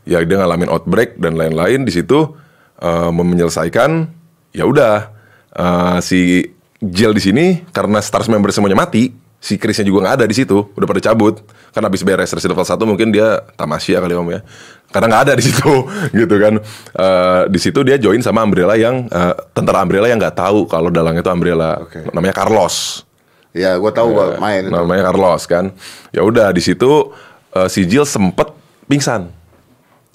Ya 0.08 0.24
dia 0.24 0.40
ngalamin 0.40 0.72
outbreak 0.72 1.20
dan 1.20 1.36
lain-lain 1.36 1.84
di 1.84 1.92
situ 1.92 2.32
eh, 2.80 3.10
menyelesaikan. 3.12 4.08
Ya 4.56 4.64
udah 4.64 5.12
eh, 5.52 5.98
si 6.00 6.48
Jill 6.80 7.12
di 7.12 7.20
sini 7.20 7.46
karena 7.68 8.00
Stars 8.00 8.30
member 8.32 8.48
semuanya 8.48 8.78
mati, 8.78 9.12
si 9.36 9.60
Chrisnya 9.60 9.84
juga 9.84 10.08
nggak 10.08 10.16
ada 10.22 10.26
di 10.26 10.32
situ, 10.32 10.64
udah 10.72 10.86
pada 10.86 11.02
cabut. 11.02 11.44
Karena 11.68 11.92
habis 11.92 12.00
beres 12.00 12.32
Resident 12.32 12.56
Evil 12.56 12.64
1 12.64 12.90
mungkin 12.90 13.08
dia 13.12 13.44
tamasya 13.54 14.00
kali 14.00 14.16
om 14.16 14.26
ya. 14.32 14.40
Karena 14.88 15.06
nggak 15.12 15.22
ada 15.28 15.34
di 15.36 15.44
situ, 15.44 15.72
gitu 16.24 16.34
kan. 16.40 16.54
Eh, 16.96 17.42
di 17.52 17.58
situ 17.60 17.84
dia 17.84 18.00
join 18.00 18.24
sama 18.24 18.40
Umbrella 18.40 18.78
yang 18.80 19.04
eh, 19.06 19.34
tentara 19.52 19.84
Umbrella 19.84 20.08
yang 20.08 20.16
nggak 20.16 20.38
tahu 20.38 20.64
kalau 20.64 20.88
dalangnya 20.88 21.20
itu 21.20 21.28
Umbrella. 21.28 21.84
Oke. 21.84 22.08
Namanya 22.16 22.32
Carlos. 22.32 23.04
Ya, 23.52 23.74
gue 23.76 23.90
tahu 23.90 24.12
Ya, 24.14 24.38
main 24.38 24.60
itu. 24.64 24.72
namanya 24.72 25.10
Carlos 25.12 25.42
kan. 25.44 25.74
Ya 26.14 26.22
udah 26.24 26.48
di 26.54 26.62
situ 26.64 27.10
eh, 27.52 27.68
si 27.68 27.84
Jill 27.84 28.08
sempet 28.08 28.48
pingsan 28.88 29.34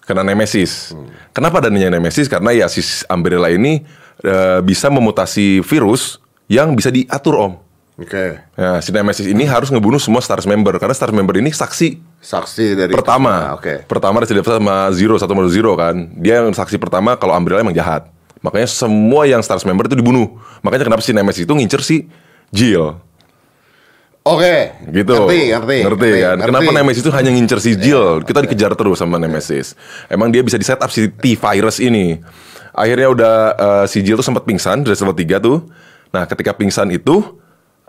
kena 0.03 0.24
Nemesis. 0.24 0.91
Hmm. 0.91 1.10
Kenapa 1.31 1.63
adanya 1.63 1.91
Nemesis? 1.91 2.27
Karena 2.27 2.51
ya 2.51 2.67
si 2.67 2.83
Umbrella 3.07 3.51
ini 3.51 3.83
eh, 4.24 4.60
bisa 4.63 4.91
memutasi 4.91 5.63
virus 5.63 6.19
yang 6.51 6.75
bisa 6.75 6.91
diatur 6.91 7.36
om. 7.39 7.53
Oke. 7.93 8.41
Nah, 8.57 8.81
si 8.81 8.89
Nemesis 8.89 9.29
ini 9.29 9.45
harus 9.45 9.69
ngebunuh 9.69 10.01
semua 10.01 10.17
Stars 10.17 10.50
member 10.50 10.74
karena 10.81 10.98
Stars 10.98 11.13
member 11.13 11.38
ini 11.38 11.53
saksi 11.53 12.17
Saksi 12.24 12.79
dari 12.79 12.91
pertama. 12.95 13.53
Oke. 13.53 13.83
Pertama 13.83 14.24
Resident 14.24 14.48
Evil 14.48 14.57
sama 14.57 14.88
Zero 14.95 15.19
satu 15.19 15.36
sama 15.36 15.45
Zero 15.51 15.75
kan. 15.75 16.10
Dia 16.17 16.39
yang 16.41 16.55
saksi 16.55 16.79
pertama 16.79 17.19
kalau 17.19 17.36
Umbrella 17.36 17.62
emang 17.62 17.75
jahat. 17.75 18.07
Makanya 18.39 18.65
semua 18.65 19.27
yang 19.27 19.43
Stars 19.43 19.67
member 19.67 19.91
itu 19.91 20.00
dibunuh. 20.00 20.39
Makanya 20.63 20.88
kenapa 20.88 21.03
si 21.03 21.12
Nemesis 21.12 21.43
itu 21.43 21.53
ngincer 21.53 21.81
si 21.83 22.07
Jill. 22.50 22.98
Oke. 24.24 24.72
gitu. 24.96 25.27
Ngerti, 25.27 25.39
ngerti. 25.51 25.77
ngerti 25.84 26.10
kan? 26.24 26.36
Ngerti. 26.39 26.48
kenapa 26.48 26.72
Nemesis 26.72 27.01
itu 27.03 27.12
hanya 27.12 27.32
ngincer 27.36 27.60
si 27.60 27.72
Jill? 27.75 28.24
Kita 28.24 28.39
dikejar 28.39 28.72
terus 28.80 29.03
sama 29.03 29.20
Nemesis. 29.20 29.75
Emang 30.08 30.32
dia 30.32 30.39
bisa 30.39 30.56
di 30.56 30.63
setup 30.63 30.88
si 30.88 31.12
T-virus 31.12 31.84
ini. 31.84 32.24
Akhirnya 32.72 33.12
udah 33.12 33.36
eh, 33.53 33.86
si 33.92 34.00
Jill 34.00 34.15
tuh 34.15 34.25
sempat 34.25 34.48
pingsan 34.48 34.88
dari 34.88 34.96
level 34.96 35.15
3 35.15 35.44
tuh. 35.44 35.58
Nah 36.15 36.24
ketika 36.24 36.56
pingsan 36.56 36.88
itu 36.96 37.36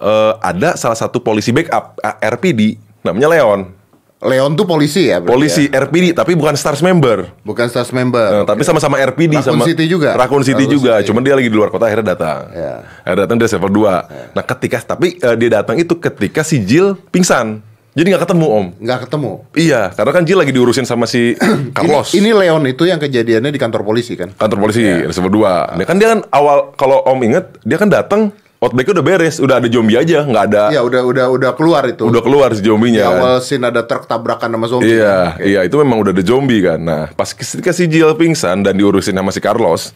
eh, 0.03 0.33
ada 0.43 0.75
salah 0.75 0.99
satu 0.99 1.23
polisi 1.23 1.55
backup 1.55 2.03
eh, 2.03 2.19
RPD 2.35 2.83
namanya 3.07 3.31
Leon 3.31 3.84
Leon 4.25 4.57
tuh 4.57 4.65
polisi 4.65 5.13
ya? 5.13 5.21
polisi 5.21 5.69
ya? 5.69 5.85
RPD 5.85 6.17
tapi 6.17 6.33
bukan 6.33 6.57
Stars 6.57 6.81
member 6.81 7.29
Bukan 7.45 7.69
stars 7.69 7.93
member. 7.93 8.43
Nah, 8.43 8.45
tapi 8.49 8.65
sama-sama 8.65 8.97
RPD 8.97 9.37
Raccoon 9.37 9.61
sama 9.61 9.69
City 9.69 9.85
juga? 9.85 10.17
Raccoon 10.17 10.41
City 10.41 10.65
Raccoon 10.65 10.75
juga, 10.81 10.93
City. 10.99 11.07
cuman 11.13 11.21
dia 11.21 11.35
lagi 11.37 11.49
di 11.53 11.57
luar 11.57 11.69
kota 11.69 11.85
akhirnya 11.85 12.17
datang. 12.17 12.49
Ya. 12.51 12.75
Akhirnya 13.05 13.23
datang 13.29 13.37
dia 13.37 13.49
level 13.53 13.71
2. 13.71 14.33
Nah, 14.33 14.45
ketika 14.49 14.77
tapi 14.83 15.07
eh, 15.17 15.37
dia 15.37 15.51
datang 15.53 15.77
itu 15.77 15.93
ketika 15.95 16.41
si 16.41 16.65
Jill 16.65 16.97
pingsan. 17.13 17.61
Jadi 17.95 18.11
nggak 18.11 18.27
ketemu, 18.27 18.47
Om. 18.51 18.67
Nggak 18.83 18.99
ketemu. 19.07 19.33
Iya, 19.55 19.83
karena 19.95 20.11
kan 20.11 20.23
Jill 20.27 20.41
lagi 20.43 20.51
diurusin 20.51 20.83
sama 20.83 21.07
si 21.07 21.37
Carlos. 21.77 22.11
Ini, 22.11 22.27
ini 22.27 22.31
Leon 22.35 22.65
itu 22.67 22.89
yang 22.89 22.99
kejadiannya 22.99 23.55
di 23.55 23.61
kantor 23.61 23.87
polisi 23.87 24.19
kan? 24.19 24.35
kantor 24.35 24.59
polisi 24.59 24.83
Iya. 24.83 25.07
level 25.07 25.31
2. 25.31 25.79
Dia 25.79 25.87
kan 25.87 25.97
dia 26.01 26.09
kan 26.11 26.21
awal 26.33 26.75
kalau 26.75 27.05
Om 27.07 27.21
inget, 27.23 27.45
dia 27.63 27.79
kan 27.79 27.87
datang 27.87 28.35
outbreak 28.65 28.89
udah 28.89 29.05
beres, 29.05 29.37
udah 29.37 29.61
ada 29.61 29.69
zombie 29.69 29.95
aja, 29.95 30.25
nggak 30.25 30.45
ada 30.47 30.65
Iya, 30.71 30.81
udah 30.81 31.01
udah 31.05 31.27
udah 31.31 31.51
keluar 31.53 31.85
itu. 31.85 32.03
udah 32.03 32.19
keluar 32.19 32.49
si 32.51 32.59
Di 32.59 32.67
zombinya. 32.67 33.05
kan. 33.05 33.15
awal 33.15 33.35
scene 33.39 33.61
ada 33.63 33.83
truk 33.83 34.05
tabrakan 34.05 34.49
sama 34.49 34.67
zombie. 34.67 34.97
Iya, 34.97 35.37
kan? 35.37 35.45
Iya 35.45 35.61
itu 35.63 35.77
memang 35.77 36.01
udah 36.01 36.11
ada 36.11 36.25
zombie 36.25 36.59
kan. 36.59 36.79
Nah, 36.79 37.05
pas 37.11 37.29
ketika 37.29 37.71
si 37.71 37.85
Jill 37.85 38.11
pingsan 38.15 38.61
dan 38.61 38.73
diurusin 38.73 39.13
sama 39.13 39.29
si 39.29 39.39
Carlos, 39.39 39.93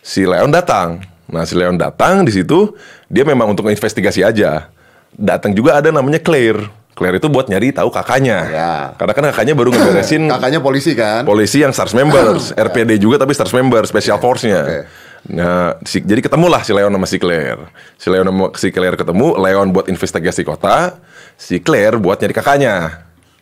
si 0.00 0.24
Leon 0.24 0.48
datang. 0.48 1.04
Nah, 1.26 1.42
si 1.42 1.52
Leon 1.52 1.74
datang 1.74 2.22
di 2.22 2.32
situ, 2.32 2.72
dia 3.06 3.22
memang 3.22 3.50
untuk 3.50 3.66
investigasi 3.66 4.22
aja. 4.22 4.70
Datang 5.10 5.52
juga 5.52 5.76
ada 5.76 5.90
namanya 5.90 6.18
Claire. 6.18 6.64
Claire 6.92 7.18
itu 7.18 7.28
buat 7.28 7.44
nyari 7.44 7.70
tahu 7.70 7.92
kakaknya. 7.92 8.38
Ya. 8.46 8.72
Karena 8.94 9.12
kan 9.12 9.24
kakaknya 9.28 9.52
baru 9.52 9.68
ngeberesin 9.68 10.32
Kakaknya 10.32 10.60
polisi 10.60 10.96
kan? 10.96 11.24
polisi 11.24 11.60
yang 11.60 11.68
Stars 11.68 11.92
members, 11.92 12.56
RPD 12.56 12.96
juga 12.96 13.18
tapi 13.18 13.36
Stars 13.36 13.52
member, 13.52 13.84
Special 13.84 14.16
Force-nya. 14.16 14.62
Oke. 14.62 14.80
Nah, 15.26 15.74
si- 15.82 16.00
jadi 16.00 16.22
ketemulah 16.22 16.62
si 16.62 16.70
Leon 16.70 16.88
sama 16.88 17.06
si 17.06 17.18
Claire. 17.18 17.66
Si 17.94 18.06
Leon 18.06 18.26
sama 18.26 18.44
si 18.54 18.68
Claire 18.70 18.94
ketemu, 18.94 19.34
Leon 19.34 19.68
buat 19.70 19.86
investigasi 19.86 20.42
kota, 20.42 21.02
si 21.34 21.58
Claire 21.58 21.98
buat 21.98 22.14
nyari 22.16 22.30
kakaknya. 22.30 22.74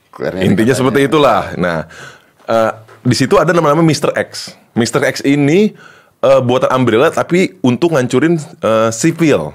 Claire-nya 0.09 0.43
Intinya 0.43 0.73
kakaknya. 0.73 0.79
seperti 0.81 1.01
itulah. 1.05 1.41
Nah, 1.55 1.79
eh, 2.45 2.71
di 3.03 3.13
situ 3.13 3.37
ada 3.37 3.53
nama-nama 3.53 3.85
Mr. 3.85 4.17
X. 4.17 4.57
Mr. 4.73 5.05
X 5.05 5.21
ini 5.23 5.77
eh, 6.21 6.41
buatan 6.41 6.73
Umbrella 6.73 7.09
tapi 7.09 7.61
untuk 7.61 7.93
ngancurin 7.93 8.41
eh, 8.41 8.89
sipil, 8.89 9.53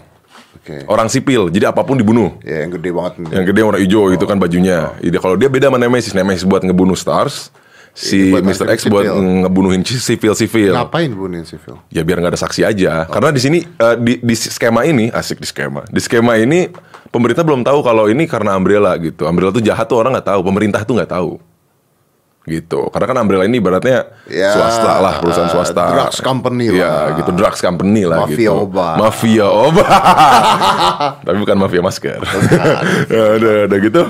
Oke. 0.54 0.86
orang 0.86 1.10
sipil. 1.10 1.50
Jadi 1.50 1.66
apa 1.66 1.82
pun 1.82 1.98
dibunuh. 1.98 2.38
Ya 2.46 2.62
yang 2.62 2.78
gede 2.78 2.94
banget. 2.94 3.26
Yang 3.26 3.46
gede 3.50 3.62
warna 3.66 3.80
hijau 3.82 4.14
itu 4.14 4.22
kan 4.24 4.38
bajunya. 4.38 4.94
Jadi 5.02 5.18
kalau 5.18 5.34
dia 5.34 5.50
beda 5.50 5.74
sama 5.74 5.82
Nemesis, 5.82 6.14
Nemesis 6.14 6.46
buat 6.46 6.62
ngebunuh 6.62 6.94
Stars, 6.94 7.50
si 7.94 8.32
buat 8.32 8.44
Mr. 8.46 8.68
X 8.76 8.88
buat 8.88 9.06
sipil. 9.06 9.44
ngebunuhin 9.44 9.82
sipil-sipil. 9.84 10.74
Ngapain 10.76 11.12
bunuhin 11.12 11.46
sivil? 11.46 11.80
Ya 11.92 12.02
biar 12.06 12.22
nggak 12.24 12.34
ada 12.38 12.42
saksi 12.42 12.62
aja. 12.64 13.06
Karena 13.10 13.30
di 13.34 13.42
sini 13.42 13.60
eh, 13.64 13.96
di, 14.00 14.14
di 14.22 14.36
skema 14.36 14.86
ini 14.86 15.12
asik 15.12 15.42
di 15.42 15.48
skema. 15.48 15.84
Di 15.90 16.00
skema 16.00 16.38
ini 16.40 16.70
pemerintah 17.10 17.44
belum 17.44 17.66
tahu 17.66 17.80
kalau 17.82 18.08
ini 18.08 18.30
karena 18.30 18.56
Umbrella 18.56 18.96
gitu. 19.02 19.26
Umbrella 19.26 19.52
tuh 19.52 19.64
jahat 19.64 19.90
tuh 19.90 19.98
orang 20.00 20.16
nggak 20.16 20.28
tahu. 20.30 20.42
Pemerintah 20.46 20.82
tuh 20.86 20.96
nggak 21.00 21.12
tahu. 21.12 21.32
Gitu. 22.44 22.88
Karena 22.90 23.06
kan 23.06 23.18
Umbrella 23.22 23.46
ini 23.46 23.60
ibaratnya 23.60 24.10
Ya, 24.26 24.56
swasta 24.56 24.98
lah, 24.98 25.14
perusahaan 25.22 25.52
swasta. 25.52 25.84
drugs 25.92 26.20
company 26.20 26.72
Iya, 26.72 26.88
lah. 26.88 27.06
gitu 27.20 27.32
drugs 27.36 27.62
company 27.62 28.08
lah 28.08 28.26
Mafia 28.26 28.50
gitu. 28.50 28.64
obat. 28.66 28.96
Mafia 28.98 29.48
obat. 29.48 29.86
Tapi 31.26 31.38
bukan 31.38 31.58
mafia 31.60 31.82
masker. 31.84 32.20
ya, 33.14 33.24
udah, 33.38 33.56
udah 33.70 33.80
gitu. 33.80 34.02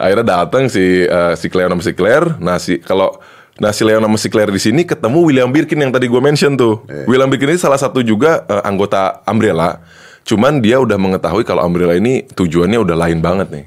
Akhirnya 0.00 0.24
datang 0.24 0.72
si 0.72 1.04
eh, 1.04 1.32
si 1.36 1.46
Claire 1.46 1.68
sama 1.68 1.82
si 1.84 1.92
Claire. 1.92 2.26
Nah, 2.40 2.56
si 2.56 2.78
kalau 2.80 3.18
Nah 3.52 3.68
si 3.68 3.84
Leon 3.84 4.00
sama 4.00 4.16
si 4.16 4.32
Claire 4.32 4.48
di 4.48 4.56
sini 4.56 4.80
ketemu 4.82 5.28
William 5.28 5.50
Birkin 5.52 5.76
yang 5.76 5.92
tadi 5.92 6.08
gue 6.08 6.18
mention 6.18 6.56
tuh. 6.56 6.88
Iya. 6.88 7.04
William 7.04 7.28
Birkin 7.28 7.52
ini 7.52 7.60
salah 7.60 7.76
satu 7.76 8.00
juga 8.00 8.48
eh, 8.48 8.62
anggota 8.64 9.20
Umbrella. 9.28 9.76
Cuman 10.24 10.64
dia 10.64 10.80
udah 10.80 10.96
mengetahui 10.96 11.44
kalau 11.44 11.60
Umbrella 11.60 11.92
ini 11.92 12.24
tujuannya 12.32 12.80
udah 12.80 12.96
lain 12.96 13.20
banget 13.20 13.52
nih. 13.52 13.64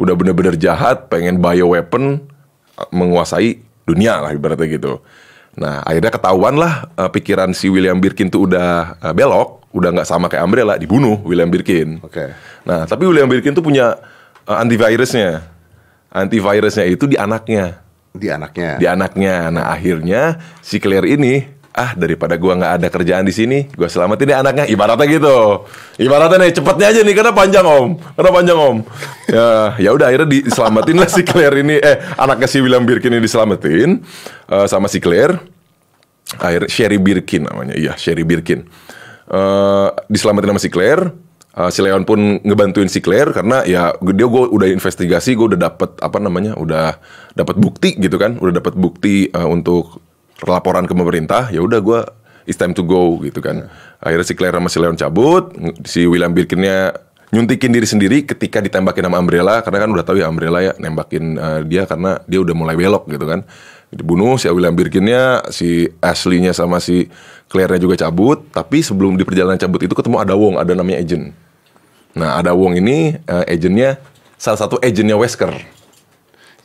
Udah 0.00 0.14
bener-bener 0.16 0.56
jahat, 0.56 1.12
pengen 1.12 1.36
bioweapon 1.36 2.02
eh, 2.16 2.35
menguasai 2.92 3.60
dunia 3.86 4.20
lah 4.20 4.30
ibaratnya 4.34 4.66
gitu. 4.68 5.00
Nah 5.56 5.80
akhirnya 5.80 6.12
ketahuan 6.12 6.54
lah 6.60 6.88
eh, 6.92 7.10
pikiran 7.10 7.50
si 7.56 7.72
William 7.72 7.96
Birkin 7.96 8.28
tuh 8.28 8.44
udah 8.50 9.00
eh, 9.00 9.14
belok, 9.16 9.64
udah 9.72 9.88
nggak 9.96 10.08
sama 10.08 10.28
kayak 10.28 10.44
Umbrella, 10.44 10.74
dibunuh 10.76 11.16
William 11.24 11.48
Birkin. 11.48 12.00
Oke. 12.04 12.32
Nah 12.68 12.84
tapi 12.84 13.08
William 13.08 13.28
Birkin 13.28 13.56
tuh 13.56 13.64
punya 13.64 13.96
eh, 14.44 14.56
antivirusnya. 14.56 15.40
Antivirusnya 16.12 16.86
itu 16.88 17.04
di 17.04 17.16
anaknya 17.18 17.82
Di 18.16 18.32
anaknya. 18.32 18.80
di 18.80 18.86
anaknya. 18.88 19.52
Nah 19.52 19.64
akhirnya 19.72 20.40
si 20.64 20.80
Claire 20.80 21.04
ini 21.08 21.44
ah 21.76 21.92
daripada 21.92 22.40
gua 22.40 22.56
nggak 22.56 22.72
ada 22.80 22.88
kerjaan 22.88 23.28
di 23.28 23.36
sini, 23.36 23.68
gua 23.76 23.92
selamatin 23.92 24.32
deh 24.32 24.38
anaknya. 24.40 24.64
Ibaratnya 24.64 25.06
gitu. 25.12 25.68
Ibaratnya 26.00 26.40
nih 26.40 26.52
cepetnya 26.56 26.86
aja 26.88 27.00
nih 27.04 27.14
karena 27.14 27.32
panjang 27.36 27.66
om, 27.68 28.00
karena 28.16 28.30
panjang 28.32 28.58
om. 28.58 28.76
Ya 29.28 29.76
ya 29.76 29.90
udah 29.92 30.08
akhirnya 30.08 30.28
diselamatin 30.32 30.96
lah 30.96 31.10
si 31.12 31.20
Claire 31.20 31.56
ini. 31.60 31.76
Eh 31.76 31.96
anaknya 32.16 32.48
si 32.48 32.58
William 32.64 32.82
Birkin 32.88 33.12
ini 33.12 33.20
diselamatin 33.20 34.00
eh, 34.48 34.66
sama 34.66 34.88
si 34.88 34.98
Claire. 35.04 35.36
Akhirnya 36.40 36.72
Sherry 36.72 36.96
Birkin 36.96 37.44
namanya, 37.46 37.76
iya 37.76 37.92
Sherry 38.00 38.24
Birkin. 38.24 38.64
Eh 39.28 39.88
diselamatin 40.08 40.56
sama 40.56 40.62
si 40.64 40.72
Claire. 40.72 41.28
Uh, 41.56 41.72
si 41.72 41.80
Leon 41.80 42.04
pun 42.04 42.36
ngebantuin 42.44 42.84
si 42.84 43.00
Claire 43.00 43.32
karena 43.32 43.64
ya 43.64 43.96
dia 43.96 44.28
gue 44.28 44.44
udah 44.44 44.68
investigasi, 44.68 45.32
gue 45.32 45.56
udah 45.56 45.72
dapat 45.72 45.96
apa 46.04 46.20
namanya, 46.20 46.52
udah 46.52 47.00
dapat 47.32 47.56
bukti 47.56 47.96
gitu 47.96 48.20
kan, 48.20 48.36
udah 48.36 48.60
dapat 48.60 48.76
bukti 48.76 49.32
uh, 49.32 49.48
untuk 49.48 50.04
laporan 50.44 50.84
ke 50.84 50.92
pemerintah. 50.92 51.48
Ya 51.48 51.64
udah 51.64 51.80
gue 51.80 52.00
it's 52.44 52.58
time 52.60 52.76
to 52.76 52.84
go 52.84 53.16
gitu 53.24 53.40
kan. 53.40 53.70
Akhirnya 54.02 54.26
si 54.26 54.34
Claire 54.36 54.56
sama 54.56 54.68
si 54.68 54.78
Leon 54.78 54.96
cabut, 54.96 55.44
si 55.88 56.04
William 56.04 56.32
Birkinnya 56.32 56.92
nyuntikin 57.34 57.74
diri 57.74 57.84
sendiri 57.84 58.22
ketika 58.22 58.62
ditembakin 58.62 59.10
sama 59.10 59.18
Umbrella 59.18 59.58
karena 59.60 59.78
kan 59.82 59.90
udah 59.90 60.04
tahu 60.06 60.16
ya 60.22 60.30
Umbrella 60.30 60.62
ya 60.62 60.72
nembakin 60.78 61.24
uh, 61.36 61.60
dia 61.66 61.82
karena 61.84 62.22
dia 62.30 62.38
udah 62.38 62.54
mulai 62.54 62.78
belok 62.78 63.10
gitu 63.10 63.26
kan. 63.26 63.42
Dibunuh 63.86 64.34
si 64.34 64.50
William 64.50 64.74
Birkinnya, 64.74 65.46
si 65.54 65.86
Ashley-nya 66.02 66.50
sama 66.50 66.82
si 66.82 67.06
Claire-nya 67.46 67.78
juga 67.78 67.94
cabut, 67.94 68.50
tapi 68.50 68.82
sebelum 68.82 69.14
di 69.14 69.22
perjalanan 69.22 69.54
cabut 69.62 69.78
itu 69.78 69.94
ketemu 69.94 70.18
ada 70.18 70.34
Wong, 70.34 70.58
ada 70.58 70.74
namanya 70.74 70.98
agent. 70.98 71.30
Nah, 72.18 72.42
ada 72.42 72.50
Wong 72.50 72.74
ini 72.82 73.14
uh, 73.30 73.46
agentnya 73.46 74.02
salah 74.34 74.58
satu 74.58 74.82
agentnya 74.82 75.14
Wesker 75.14 75.75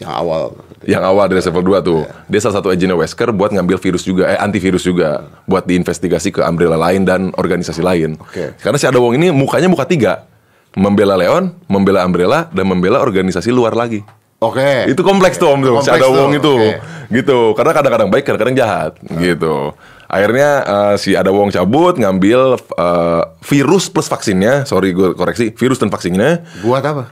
Yang 0.01 0.13
awal. 0.17 0.43
yang 0.81 1.05
awal 1.05 1.29
dari 1.29 1.38
level 1.46 1.77
2 1.77 1.86
tuh. 1.86 2.01
Dia 2.25 2.41
salah 2.41 2.58
satu 2.58 2.74
agentnya 2.74 2.98
Wesker 2.98 3.29
buat 3.29 3.53
ngambil 3.53 3.77
virus 3.77 4.01
juga, 4.01 4.34
eh 4.34 4.39
antivirus 4.41 4.81
juga, 4.81 5.29
buat 5.46 5.62
diinvestigasi 5.70 6.34
ke 6.34 6.41
Umbrella 6.41 6.74
lain 6.74 7.05
dan 7.05 7.29
organisasi 7.38 7.86
lain. 7.86 8.17
Oke. 8.17 8.58
Karena 8.58 8.81
si 8.81 8.89
Ada 8.89 8.98
Wong 8.98 9.13
ini 9.13 9.29
mukanya 9.29 9.70
muka 9.70 9.86
tiga, 9.86 10.25
membela 10.74 11.13
Leon, 11.13 11.53
membela 11.70 12.01
Umbrella, 12.01 12.50
dan 12.50 12.65
membela 12.65 12.98
organisasi 12.98 13.53
luar 13.53 13.77
lagi. 13.77 14.01
Oke. 14.41 14.89
Itu 14.89 15.05
kompleks 15.05 15.38
tuh 15.38 15.53
om 15.53 15.62
tuh, 15.62 15.86
si 15.86 15.93
Ada 15.93 16.10
Wong 16.10 16.34
itu, 16.34 16.50
oke. 16.50 16.81
gitu. 17.13 17.53
Karena 17.53 17.72
kadang-kadang 17.77 18.10
baik, 18.10 18.25
kadang-kadang 18.25 18.58
jahat, 18.58 18.98
gitu. 19.22 19.77
Akhirnya 20.10 20.50
eh, 20.65 20.96
si 20.98 21.13
Ada 21.13 21.29
Wong 21.29 21.53
cabut 21.53 21.93
ngambil 22.01 22.58
eh, 22.58 23.22
virus 23.46 23.86
plus 23.86 24.10
vaksinnya, 24.10 24.65
sorry 24.65 24.98
gue 24.98 25.13
koreksi, 25.13 25.53
virus 25.53 25.77
dan 25.77 25.93
vaksinnya 25.93 26.41
Buat 26.65 26.84
apa? 26.89 27.03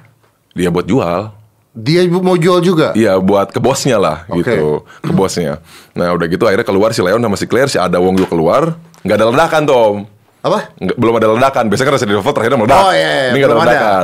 dia 0.57 0.73
buat 0.73 0.89
jual. 0.89 1.37
Dia 1.79 2.03
mau 2.11 2.35
jual 2.35 2.59
juga. 2.59 2.91
Iya 2.93 3.15
buat 3.23 3.55
ke 3.55 3.59
bosnya 3.63 3.95
lah 3.95 4.27
Oke. 4.27 4.43
gitu 4.43 4.83
ke 4.99 5.11
bosnya. 5.15 5.63
Nah 5.95 6.11
udah 6.11 6.27
gitu 6.27 6.43
akhirnya 6.43 6.67
keluar 6.67 6.91
si 6.91 6.99
Leon 6.99 7.23
sama 7.23 7.35
si 7.39 7.45
Claire 7.47 7.71
si 7.71 7.79
ada 7.79 7.97
Wong 8.03 8.19
juga 8.19 8.35
keluar 8.35 8.75
nggak 9.03 9.15
ada 9.15 9.25
ledakan 9.31 9.63
Tom. 9.63 9.95
Apa? 10.39 10.71
Nggak, 10.79 10.95
belum 10.95 11.13
ada 11.19 11.27
ledakan. 11.35 11.63
Biasanya 11.67 11.87
kan 11.87 11.95
Resident 11.99 12.15
Evil 12.15 12.31
terakhirnya 12.31 12.59
meledak. 12.63 12.79
Oh, 12.79 12.93
iya, 12.95 13.09
iya, 13.11 13.23
Ini 13.31 13.37
nggak 13.39 13.49
ada 13.49 13.55
belum 13.55 13.67
ada. 13.67 14.03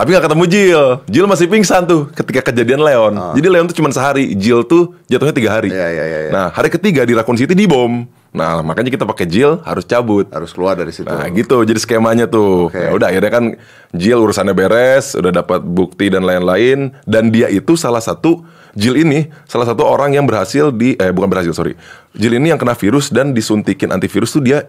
Tapi 0.00 0.16
nggak 0.16 0.32
ketemu 0.32 0.44
Jill. 0.48 0.84
Jill 1.12 1.26
masih 1.28 1.44
pingsan 1.44 1.84
tuh 1.84 2.08
ketika 2.16 2.48
kejadian 2.48 2.80
Leon. 2.80 3.36
Jadi 3.36 3.48
Leon 3.52 3.68
tuh 3.68 3.76
cuma 3.76 3.92
sehari. 3.92 4.32
Jill 4.32 4.64
tuh 4.64 4.96
jatuhnya 5.12 5.36
tiga 5.36 5.52
hari. 5.52 5.68
Iya, 5.68 5.88
iya, 5.92 6.04
iya, 6.08 6.18
iya. 6.24 6.30
Nah 6.32 6.48
hari 6.48 6.72
ketiga 6.72 7.04
di 7.04 7.12
Raccoon 7.12 7.36
City 7.36 7.52
dibom. 7.52 8.08
Nah 8.32 8.64
makanya 8.64 8.88
kita 8.88 9.04
pakai 9.04 9.28
Jill 9.28 9.60
harus 9.60 9.84
cabut. 9.84 10.24
Harus 10.32 10.56
keluar 10.56 10.80
dari 10.80 10.88
situ. 10.96 11.04
Nah 11.04 11.28
gitu 11.28 11.68
jadi 11.68 11.76
skemanya 11.76 12.24
tuh. 12.32 12.72
Oke. 12.72 12.80
Ya 12.80 12.96
udah 12.96 13.12
akhirnya 13.12 13.28
kan 13.28 13.44
Jill 13.92 14.24
urusannya 14.24 14.56
beres, 14.56 15.12
udah 15.20 15.36
dapat 15.36 15.60
bukti 15.68 16.08
dan 16.08 16.24
lain-lain 16.24 16.96
dan 17.04 17.28
dia 17.28 17.52
itu 17.52 17.76
salah 17.76 18.00
satu 18.00 18.40
Jill 18.72 19.04
ini 19.04 19.28
salah 19.50 19.68
satu 19.68 19.84
orang 19.84 20.16
yang 20.16 20.24
berhasil 20.24 20.72
di 20.72 20.96
eh 20.96 21.12
bukan 21.12 21.28
berhasil 21.28 21.52
sorry. 21.52 21.76
Jill 22.16 22.40
ini 22.40 22.48
yang 22.48 22.58
kena 22.58 22.72
virus 22.72 23.12
dan 23.12 23.36
disuntikin 23.36 23.92
antivirus 23.92 24.32
tuh 24.32 24.40
dia 24.40 24.64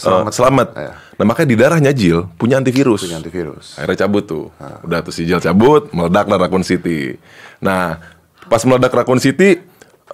selamat. 0.00 0.32
selamat. 0.32 0.68
Iya. 0.74 0.92
Nah 1.20 1.24
makanya 1.28 1.48
di 1.52 1.56
darahnya 1.60 1.92
Jill 1.92 2.24
punya 2.40 2.56
antivirus. 2.56 3.04
Punya 3.04 3.20
antivirus. 3.20 3.76
Akhirnya 3.76 4.08
cabut 4.08 4.24
tuh. 4.24 4.44
Udah 4.80 5.04
tuh 5.04 5.12
si 5.12 5.28
Jill 5.28 5.44
cabut, 5.44 5.92
meledak 5.92 6.24
lah 6.32 6.40
Raccoon 6.40 6.64
City. 6.64 7.20
Nah, 7.60 8.00
pas 8.48 8.64
meledak 8.64 8.88
Raccoon 8.96 9.20
City, 9.20 9.60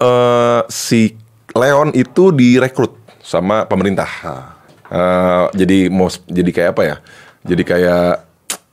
eh 0.02 0.60
si 0.66 1.14
Leon 1.54 1.94
itu 1.94 2.34
direkrut 2.34 2.98
sama 3.22 3.64
pemerintah. 3.64 4.10
Eh, 4.86 5.44
jadi 5.54 5.78
mau 5.90 6.06
jadi 6.26 6.50
kayak 6.50 6.70
apa 6.74 6.82
ya? 6.82 6.96
Jadi 7.46 7.62
kayak 7.62 8.26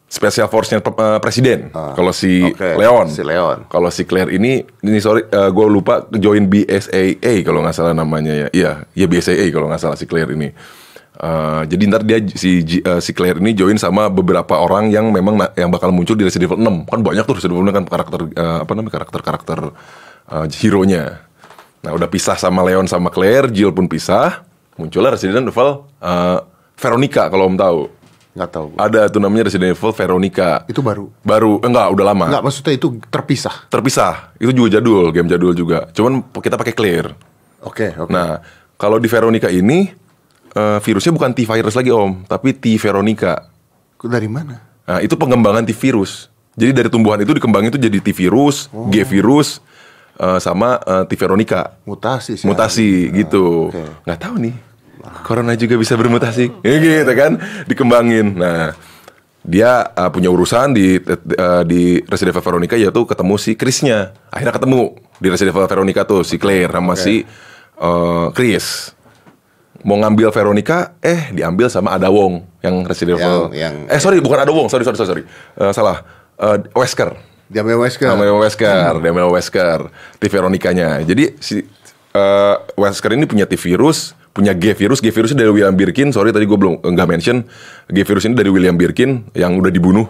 special 0.09 0.45
force-nya 0.45 0.77
eh, 0.81 1.19
presiden. 1.21 1.73
Kalau 1.73 2.13
si 2.13 2.41
Oke, 2.45 2.77
Leon. 2.77 3.09
si 3.09 3.21
Leon. 3.25 3.65
Kalau 3.65 3.89
si 3.89 4.05
Claire 4.05 4.29
ini, 4.29 4.61
ini 4.85 4.99
sorry, 5.01 5.25
gue 5.29 5.65
lupa 5.69 6.05
join 6.13 6.45
BSAA 6.45 7.41
kalau 7.41 7.65
nggak 7.65 7.73
salah 7.73 7.93
namanya 7.97 8.33
ya. 8.33 8.47
Iya, 8.53 8.71
ya 8.93 9.05
BSAA 9.09 9.49
kalau 9.49 9.69
nggak 9.69 9.81
salah 9.81 9.97
si 9.97 10.05
Claire 10.05 10.29
ini. 10.33 10.53
Eh, 11.13 11.61
jadi 11.69 11.83
ntar 11.93 12.01
dia 12.01 12.17
si 12.33 12.65
eh, 12.81 12.97
si 12.97 13.11
Claire 13.13 13.37
ini 13.37 13.53
join 13.53 13.77
sama 13.77 14.09
beberapa 14.09 14.57
orang 14.57 14.89
yang 14.89 15.13
memang 15.13 15.37
yang 15.53 15.69
bakal 15.69 15.93
muncul 15.93 16.17
di 16.17 16.25
Resident 16.25 16.49
Evil 16.49 16.57
6. 16.57 16.89
Kan 16.89 16.99
banyak 17.05 17.23
tuh 17.29 17.37
Resident 17.37 17.53
Evil 17.53 17.69
6 17.69 17.77
kan 17.77 17.85
karakter 17.85 18.19
eh, 18.33 18.57
apa 18.65 18.71
namanya 18.73 18.93
karakter-karakter 18.97 19.59
eh, 20.33 20.45
hero-nya. 20.57 21.21
Nah, 21.83 21.91
udah 21.93 22.09
pisah 22.09 22.39
sama 22.39 22.65
Leon 22.65 22.89
sama 22.89 23.13
Claire, 23.13 23.51
Jill 23.53 23.69
pun 23.69 23.85
pisah. 23.85 24.41
Muncullah 24.73 25.13
Resident 25.13 25.45
Evil 25.45 25.85
eh, 26.01 26.39
Veronica 26.81 27.29
kalau 27.29 27.45
om 27.45 27.57
tahu. 27.61 27.81
Nggak 28.33 28.49
tahu. 28.49 28.67
Ada 28.81 29.01
tuh 29.13 29.21
namanya 29.21 29.53
Resident 29.53 29.77
Evil 29.77 29.93
Veronica. 29.93 30.65
Itu 30.65 30.81
baru. 30.81 31.13
Baru, 31.21 31.61
enggak, 31.61 31.93
udah 31.93 32.05
lama. 32.09 32.25
Enggak, 32.33 32.43
maksudnya 32.49 32.73
itu 32.73 32.97
terpisah. 33.13 33.69
Terpisah. 33.69 34.33
Itu 34.41 34.49
juga 34.49 34.81
jadul, 34.81 35.13
game 35.13 35.29
jadul 35.29 35.53
juga. 35.53 35.93
Cuman 35.93 36.25
kita 36.41 36.57
pakai 36.57 36.73
Clear. 36.73 37.13
Oke, 37.61 37.93
oke. 37.93 38.09
Nah, 38.09 38.41
kalau 38.81 38.97
di 38.97 39.05
Veronica 39.05 39.53
ini 39.53 39.93
eh, 40.53 40.79
virusnya 40.79 41.11
bukan 41.13 41.31
T-virus 41.33 41.75
lagi 41.75 41.91
om, 41.93 42.23
tapi 42.25 42.53
T 42.53 42.77
Veronica. 42.77 43.49
Dari 44.03 44.27
mana? 44.27 44.59
Nah, 44.83 44.99
itu 44.99 45.15
pengembangan 45.15 45.63
T-virus. 45.63 46.27
Jadi 46.53 46.71
dari 46.75 46.89
tumbuhan 46.91 47.17
itu 47.21 47.33
dikembangin 47.33 47.73
itu 47.73 47.81
jadi 47.81 47.97
T-virus, 48.03 48.69
Oh. 48.69 48.87
G-virus, 48.93 49.63
eh, 50.21 50.39
sama 50.39 50.77
eh, 50.83 51.03
T 51.09 51.17
Veronica. 51.17 51.79
Mutasi 51.85 52.37
sih. 52.37 52.45
Mutasi 52.45 53.09
gitu. 53.11 53.73
oke. 53.73 54.05
Nggak 54.05 54.19
tahu 54.19 54.35
nih. 54.37 54.55
Corona 55.27 55.53
juga 55.59 55.75
bisa 55.75 55.99
bermutasi. 55.99 56.63
Ya 56.63 56.79
gitu 56.79 57.11
kan, 57.11 57.35
dikembangin. 57.67 58.39
Nah, 58.39 58.71
dia 59.43 59.91
uh, 59.91 60.07
punya 60.07 60.31
urusan 60.31 60.71
di 60.71 60.95
uh, 61.03 61.63
di 61.67 61.99
Resident 62.07 62.31
Evil 62.31 62.43
Veronica 62.47 62.75
yaitu 62.79 63.03
ketemu 63.03 63.35
si 63.35 63.51
Chris-nya. 63.59 64.15
Akhirnya 64.31 64.55
ketemu 64.55 64.95
di 65.19 65.27
Resident 65.27 65.51
Evil 65.51 65.67
Veronica 65.67 66.07
tuh 66.07 66.23
si 66.23 66.39
Claire 66.39 66.71
sama 66.71 66.95
si 66.95 67.27
uh, 67.83 68.31
Chris. 68.31 68.95
Mau 69.83 69.99
ngambil 69.99 70.31
Veronica, 70.31 70.95
eh 71.03 71.31
diambil 71.35 71.67
sama 71.67 71.95
Ada 71.95 72.07
Wong 72.07 72.43
yang 72.63 72.87
Resident 72.87 73.19
Yang- 73.19 73.91
eh 73.91 73.99
sorry, 73.99 74.23
bukan 74.23 74.39
Ada 74.47 74.51
Wong, 74.55 74.71
sorry 74.71 74.87
sorry 74.87 74.95
sorry. 74.95 75.23
Uh, 75.59 75.75
salah. 75.75 76.07
Uh, 76.39 76.57
Wesker. 76.71 77.13
Diambil 77.51 77.83
Wesker. 77.83 78.07
Diambil 78.07 78.39
Wesker, 78.39 78.93
diambil 79.03 79.27
Wesker, 79.29 79.79
T 80.17 80.23
Veronica-nya. 80.31 81.03
Jadi 81.03 81.35
si 81.43 81.61
uh, 82.15 82.55
Wesker 82.79 83.13
ini 83.13 83.27
punya 83.27 83.43
T 83.43 83.59
virus, 83.59 84.15
punya 84.31 84.55
G 84.55 84.71
virus, 84.73 85.03
G 85.03 85.11
virus 85.11 85.35
dari 85.35 85.51
William 85.51 85.75
Birkin. 85.75 86.09
Sorry 86.15 86.31
tadi 86.31 86.47
gue 86.47 86.57
belum 86.57 86.81
nggak 86.81 87.07
mention. 87.07 87.43
G 87.91 87.97
virus 88.07 88.23
ini 88.25 88.33
dari 88.33 88.49
William 88.49 88.79
Birkin 88.79 89.27
yang 89.35 89.59
udah 89.59 89.69
dibunuh, 89.69 90.07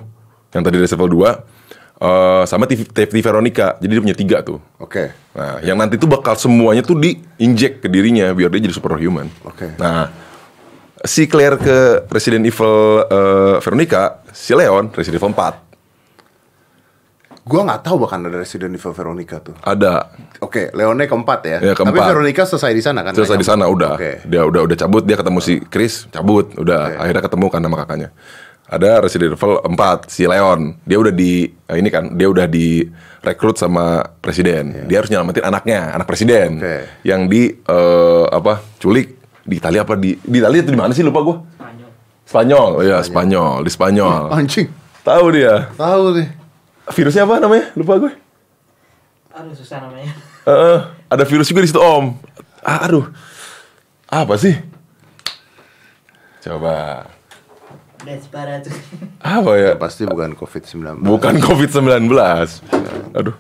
yang 0.54 0.62
tadi 0.62 0.78
dari 0.80 0.88
level 0.88 1.10
2 1.10 1.63
Uh, 2.02 2.44
sama 2.50 2.68
T, 2.68 2.76
T, 2.84 2.98
T 3.08 3.16
Veronica. 3.24 3.80
Jadi 3.80 3.92
dia 3.96 4.04
punya 4.04 4.18
tiga 4.18 4.38
tuh. 4.44 4.60
Oke. 4.82 5.14
Nah, 5.34 5.64
yang 5.64 5.80
nanti 5.80 5.96
tuh 5.96 6.10
bakal 6.10 6.36
semuanya 6.36 6.84
tuh 6.84 7.00
diinjek 7.00 7.80
ke 7.80 7.88
dirinya 7.88 8.34
biar 8.36 8.52
dia 8.52 8.60
jadi 8.66 8.76
superhuman. 8.76 9.32
Oke. 9.48 9.78
Nah, 9.80 10.12
si 11.04 11.28
Claire 11.32 11.56
ke 11.60 11.78
Resident 12.12 12.44
Evil 12.44 13.04
uh, 13.08 13.56
Veronica, 13.64 14.24
si 14.36 14.52
Leon 14.52 14.92
Resident 14.92 15.20
Evil 15.20 15.32
4. 15.32 15.74
Gua 17.44 17.60
nggak 17.68 17.84
tahu 17.84 18.08
bahkan 18.08 18.24
ada 18.24 18.40
Resident 18.40 18.72
Evil 18.72 18.96
Veronica 18.96 19.36
tuh. 19.44 19.56
Ada 19.60 20.16
Oke, 20.40 20.72
Leone 20.72 21.12
keempat 21.12 21.40
ya. 21.44 21.58
Ya, 21.60 21.74
keempat. 21.76 21.92
Tapi 21.92 22.00
Veronica 22.08 22.44
selesai 22.48 22.72
di 22.72 22.84
sana 22.84 23.04
kan? 23.04 23.12
selesai 23.12 23.36
di 23.36 23.48
sana 23.48 23.68
udah 23.68 24.00
Oke. 24.00 24.24
dia 24.24 24.48
udah 24.48 24.64
udah 24.64 24.78
cabut 24.80 25.04
dia 25.04 25.20
ketemu 25.20 25.40
si 25.44 25.60
Chris 25.68 26.08
cabut 26.08 26.56
udah 26.56 26.80
Oke. 26.88 27.00
akhirnya 27.04 27.24
ketemu 27.28 27.46
kan 27.52 27.60
sama 27.60 27.78
kakaknya 27.84 28.10
ada 28.74 29.02
Resident 29.06 29.38
Evil 29.38 29.62
4 29.62 30.10
si 30.10 30.26
Leon. 30.26 30.82
Dia 30.84 30.98
udah 30.98 31.14
di 31.14 31.46
eh, 31.46 31.78
ini 31.78 31.90
kan 31.94 32.14
dia 32.18 32.28
udah 32.28 32.50
direkrut 32.50 33.58
sama 33.62 34.02
presiden. 34.20 34.90
Dia 34.90 35.02
harus 35.02 35.14
nyelamatin 35.14 35.46
anaknya 35.46 35.94
anak 35.94 36.08
presiden. 36.10 36.58
Oke. 36.58 36.78
yang 37.06 37.30
di 37.30 37.54
eh, 37.54 38.26
apa 38.30 38.62
culik. 38.82 39.22
Di 39.44 39.60
Italia 39.60 39.84
apa 39.84 40.00
di 40.00 40.16
di 40.24 40.38
Italia 40.40 40.64
itu 40.64 40.72
di 40.72 40.80
mana 40.80 40.96
sih? 40.96 41.04
Lupa 41.04 41.20
gua. 41.20 41.38
Spanyol. 42.24 42.70
Oh 42.80 42.84
iya 42.84 43.04
Spanyol. 43.04 43.62
Di 43.62 43.72
Spanyol. 43.72 44.32
Anjing. 44.32 44.68
tahu 45.04 45.26
dia? 45.36 45.70
Tahu 45.76 46.04
nih. 46.18 46.28
virusnya 46.92 47.24
apa 47.24 47.40
namanya? 47.40 47.72
Lupa 47.80 47.96
gue 47.96 48.14
Aduh 49.34 49.56
susah 49.58 49.82
namanya. 49.82 50.14
Eh, 50.44 50.80
ada 51.08 51.24
virus 51.24 51.48
juga 51.48 51.64
di 51.64 51.72
situ 51.72 51.80
om. 51.80 52.20
Aduh, 52.68 53.08
apa 54.12 54.36
sih? 54.36 54.60
Coba, 56.44 57.08
Desperate. 58.04 58.68
apa 59.24 59.52
ya? 59.56 59.72
Pasti 59.76 60.04
bukan 60.04 60.36
COVID-19. 60.36 61.02
Bukan 61.02 61.34
COVID 61.40 61.70
19 61.72 62.12
Aduh, 63.14 63.36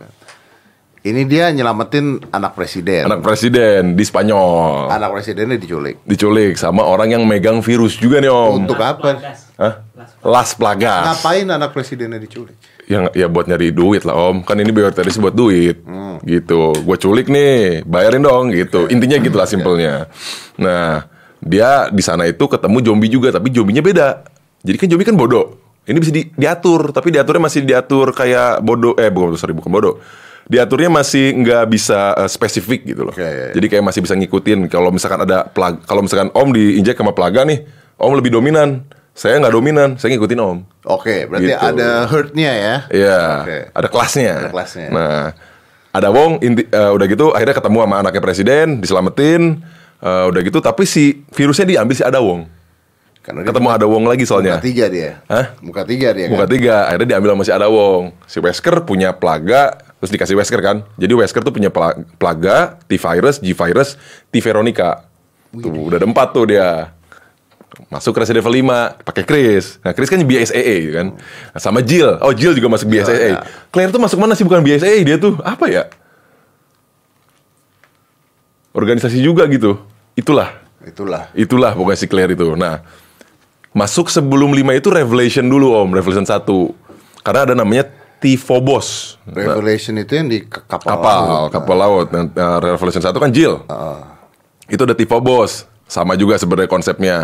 Ini 1.03 1.27
dia 1.27 1.51
nyelamatin 1.51 2.23
anak 2.31 2.55
presiden. 2.55 3.03
anak 3.03 3.19
presiden 3.19 3.91
di 3.91 4.07
Spanyol 4.07 4.87
Anak 4.87 5.11
presidennya 5.11 5.59
diculik. 5.59 5.99
diculik 6.07 6.55
sama 6.55 6.87
orang 6.87 7.11
yang 7.11 7.27
megang 7.27 7.59
virus 7.59 7.99
juga 7.99 8.23
nih 8.23 8.31
om. 8.31 8.63
Untuk 8.63 8.79
apa? 8.79 9.19
Hah? 9.59 9.83
Las 10.23 10.55
Plagas. 10.55 11.03
Ngapain 11.11 11.43
anak 11.45 11.75
presidennya 11.75 12.23
diculik? 12.23 12.55
Yang 12.87 13.11
ya 13.15 13.27
buat 13.27 13.51
nyari 13.51 13.75
duit 13.75 14.07
lah 14.07 14.15
om. 14.15 14.47
Kan 14.47 14.63
ini 14.63 14.71
bioteris 14.71 15.19
buat 15.19 15.35
duit. 15.35 15.83
Hmm. 15.83 16.23
Gitu. 16.23 16.71
Gue 16.71 16.95
culik 16.95 17.27
nih, 17.27 17.83
bayarin 17.83 18.23
dong 18.23 18.55
gitu. 18.55 18.87
Intinya 18.87 19.19
gitu 19.19 19.35
lah 19.35 19.47
simpelnya. 19.47 20.07
Nah, 20.55 21.03
dia 21.43 21.91
di 21.91 21.99
sana 21.99 22.23
itu 22.23 22.47
ketemu 22.47 22.79
zombie 22.79 23.11
juga, 23.11 23.27
tapi 23.35 23.51
zombinya 23.51 23.83
beda. 23.83 24.23
Jadi 24.63 24.75
kan 24.77 24.87
Jomi 24.87 25.03
kan 25.03 25.13
bodoh. 25.13 25.59
Ini 25.83 25.99
bisa 25.99 26.09
di- 26.09 26.31
diatur, 26.33 26.89
tapi 26.89 27.11
diaturnya 27.11 27.43
masih 27.43 27.61
diatur 27.61 28.11
kayak 28.11 28.63
bodoh. 28.63 28.95
Eh 28.95 29.11
bukan 29.11 29.35
sorry 29.35 29.51
bukan 29.51 29.67
bodoh. 29.67 29.99
Diaturnya 30.43 30.87
masih 30.89 31.35
nggak 31.35 31.63
bisa 31.67 32.15
eh, 32.17 32.27
spesifik 32.27 32.83
gitu 32.85 33.03
loh. 33.03 33.11
Oke, 33.11 33.19
iya, 33.19 33.51
iya. 33.51 33.53
Jadi 33.53 33.67
kayak 33.67 33.83
masih 33.83 33.99
bisa 33.99 34.15
ngikutin. 34.15 34.67
Kalau 34.67 34.89
misalkan 34.89 35.19
ada 35.21 35.43
plag, 35.45 35.83
kalau 35.83 35.99
misalkan 35.99 36.31
Om 36.31 36.49
diinjek 36.49 36.95
sama 36.95 37.11
Plaga 37.11 37.43
nih, 37.43 37.63
Om 37.95 38.11
lebih 38.13 38.31
dominan. 38.31 38.83
Saya 39.13 39.37
nggak 39.37 39.53
dominan, 39.53 39.89
saya 39.95 40.09
ngikutin 40.11 40.39
Om. 40.41 40.57
Oke, 40.89 41.29
berarti 41.29 41.45
Gitu. 41.45 41.61
ada 41.61 41.89
hurt-nya 42.09 42.51
ya. 42.51 42.75
Iya, 42.89 43.19
Oke. 43.39 43.57
ada 43.69 43.87
kelasnya. 43.87 44.33
Ada 44.35 44.49
kelasnya. 44.49 44.87
Nah, 44.89 45.23
ada 45.91 46.07
Wong 46.09 46.41
inti, 46.41 46.65
eh, 46.65 46.89
udah 46.89 47.05
gitu 47.05 47.29
akhirnya 47.29 47.53
ketemu 47.53 47.77
sama 47.79 47.95
anaknya 48.01 48.21
presiden, 48.21 48.67
diselamatin. 48.79 49.61
eh, 50.01 50.25
udah 50.27 50.41
gitu 50.41 50.59
tapi 50.59 50.83
si 50.83 51.23
virusnya 51.29 51.63
diambil 51.69 51.93
si 51.93 52.01
ada 52.01 52.19
Wong. 52.19 52.43
Karena 53.23 53.39
dia 53.39 53.55
Ketemu 53.55 53.69
ada 53.71 53.85
Wong 53.87 54.03
lagi 54.03 54.27
soalnya. 54.27 54.59
Muka 54.59 54.67
tiga 54.67 54.85
dia. 54.91 55.09
Hah? 55.31 55.45
Muka 55.63 55.81
tiga 55.87 56.11
dia 56.11 56.27
Muka 56.27 56.43
kan? 56.43 56.51
tiga, 56.51 56.75
akhirnya 56.91 57.07
diambil 57.15 57.29
sama 57.33 57.43
si 57.47 57.51
ada 57.55 57.67
Wong. 57.71 58.11
Si 58.27 58.37
Wesker 58.37 58.83
punya 58.83 59.15
plaga, 59.15 59.79
terus 59.97 60.11
dikasih 60.11 60.35
Wesker 60.35 60.59
kan. 60.59 60.83
Jadi 60.99 61.13
Wesker 61.15 61.39
tuh 61.39 61.55
punya 61.55 61.71
pla- 61.71 61.95
plaga, 62.19 62.75
T-virus, 62.85 63.39
G-virus, 63.39 63.95
T-veronica. 64.27 65.07
Tuh, 65.55 65.71
udah 65.87 65.97
ada 65.97 66.05
empat 66.05 66.35
tuh 66.35 66.51
dia. 66.51 66.91
Masuk 67.89 68.13
ke 68.13 68.21
Resident 68.21 68.43
Evil 68.43 68.59
5 68.59 69.01
pakai 69.01 69.23
Chris. 69.23 69.79
Nah, 69.81 69.95
Chris 69.95 70.05
kan 70.05 70.19
BSAA 70.19 70.77
kan. 70.93 71.07
Nah, 71.49 71.61
sama 71.63 71.79
Jill. 71.79 72.19
Oh, 72.19 72.29
Jill 72.29 72.53
juga 72.53 72.69
masuk 72.69 72.85
BSAA. 72.85 73.17
ya. 73.33 73.41
Claire 73.71 73.89
tuh 73.89 74.03
masuk 74.03 74.19
mana 74.19 74.35
sih 74.35 74.43
bukan 74.43 74.59
BSAA 74.59 74.99
dia 75.01 75.15
tuh? 75.15 75.39
Apa 75.41 75.71
ya? 75.71 75.87
Organisasi 78.73 79.21
juga 79.21 79.45
gitu. 79.47 79.77
Itulah. 80.13 80.53
Itulah. 80.83 81.29
Itulah 81.31 81.71
pokoknya 81.71 81.97
si 81.97 82.05
Claire 82.05 82.33
itu. 82.33 82.53
Nah, 82.53 82.81
masuk 83.73 84.07
sebelum 84.07 84.53
5 84.53 84.79
itu 84.79 84.87
Revelation 84.89 85.45
dulu 85.45 85.73
Om, 85.73 85.89
Revelation 85.91 86.25
1. 86.25 86.45
Karena 87.21 87.41
ada 87.43 87.53
namanya 87.53 87.89
T-Phobos. 88.21 89.19
Nah, 89.27 89.35
Revelation 89.35 89.99
itu 89.99 90.15
yang 90.15 90.31
di 90.31 90.47
kapal. 90.47 90.87
kapal, 90.95 91.19
laut. 91.27 91.49
kapal 91.51 91.75
laut. 91.75 92.07
Nah, 92.07 92.23
nah, 92.31 92.55
Revelation 92.61 93.03
1 93.03 93.11
kan 93.11 93.31
Jill. 93.33 93.59
Itu 94.65 94.87
ada 94.87 94.95
T-Phobos. 94.95 95.67
Sama 95.83 96.15
juga 96.15 96.39
sebenarnya 96.39 96.71
konsepnya. 96.71 97.15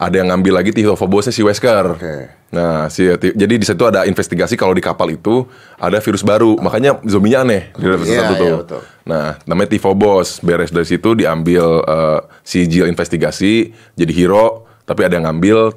Ada 0.00 0.24
yang 0.24 0.32
ngambil 0.32 0.64
lagi 0.64 0.72
T-Phobosnya 0.72 1.28
si 1.28 1.44
Wesker. 1.44 1.92
Oke. 1.92 2.32
Nah, 2.50 2.88
si 2.88 3.04
jadi 3.20 3.54
di 3.54 3.62
situ 3.62 3.84
ada 3.84 4.08
investigasi 4.08 4.56
kalau 4.56 4.72
di 4.72 4.80
kapal 4.80 5.12
itu 5.12 5.44
ada 5.76 6.00
virus 6.00 6.24
baru. 6.24 6.56
Makanya 6.56 6.98
zombinya 7.04 7.44
aneh 7.44 7.68
di 7.76 7.84
Revelation 7.84 8.16
Iya, 8.16 8.32
1 8.32 8.40
tuh. 8.40 8.48
iya, 8.48 8.56
betul. 8.58 8.80
Nah, 9.04 9.26
namanya 9.44 9.76
T-Phobos. 9.76 10.40
Beres 10.40 10.72
dari 10.72 10.88
situ 10.88 11.12
diambil 11.12 11.84
eh, 11.84 12.18
si 12.40 12.64
Jill 12.64 12.88
investigasi 12.88 13.70
jadi 13.92 14.12
hero, 14.16 14.64
tapi 14.88 15.04
ada 15.04 15.20
yang 15.20 15.28
ngambil 15.28 15.76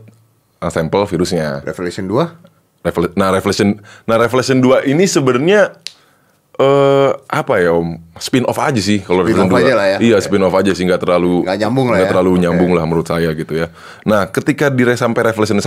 sampel 0.69 1.04
virusnya. 1.04 1.63
Revelation 1.65 2.06
2? 2.08 2.84
Revel- 2.84 3.15
nah, 3.15 3.32
Revelation 3.32 3.80
nah 4.04 4.19
Revelation 4.19 4.60
2 4.60 4.91
ini 4.91 5.08
sebenarnya 5.08 5.71
eh 6.54 7.10
apa 7.34 7.58
ya 7.58 7.73
Om? 7.73 7.97
Spin 8.21 8.45
off 8.45 8.62
aja 8.62 8.78
sih 8.78 9.02
kalau 9.02 9.26
Revelation 9.26 9.49
off 9.49 9.58
2. 9.58 9.63
aja 9.65 9.73
lah 9.73 9.88
ya. 9.89 9.97
Iya, 9.97 10.15
Oke. 10.21 10.26
spin 10.30 10.43
off 10.45 10.54
aja 10.54 10.71
sih 10.76 10.84
nggak 10.86 11.02
terlalu 11.02 11.41
Nggak 11.47 11.58
nyambung 11.65 11.88
lah 11.89 11.95
nggak 11.97 12.08
ya. 12.08 12.12
terlalu 12.13 12.32
Oke. 12.36 12.41
nyambung 12.45 12.71
lah 12.78 12.84
menurut 12.86 13.08
saya 13.10 13.30
gitu 13.34 13.54
ya. 13.58 13.67
Nah, 14.06 14.30
ketika 14.30 14.69
di 14.69 14.84
sampai 14.93 15.34
Revelation 15.34 15.58
1 15.58 15.65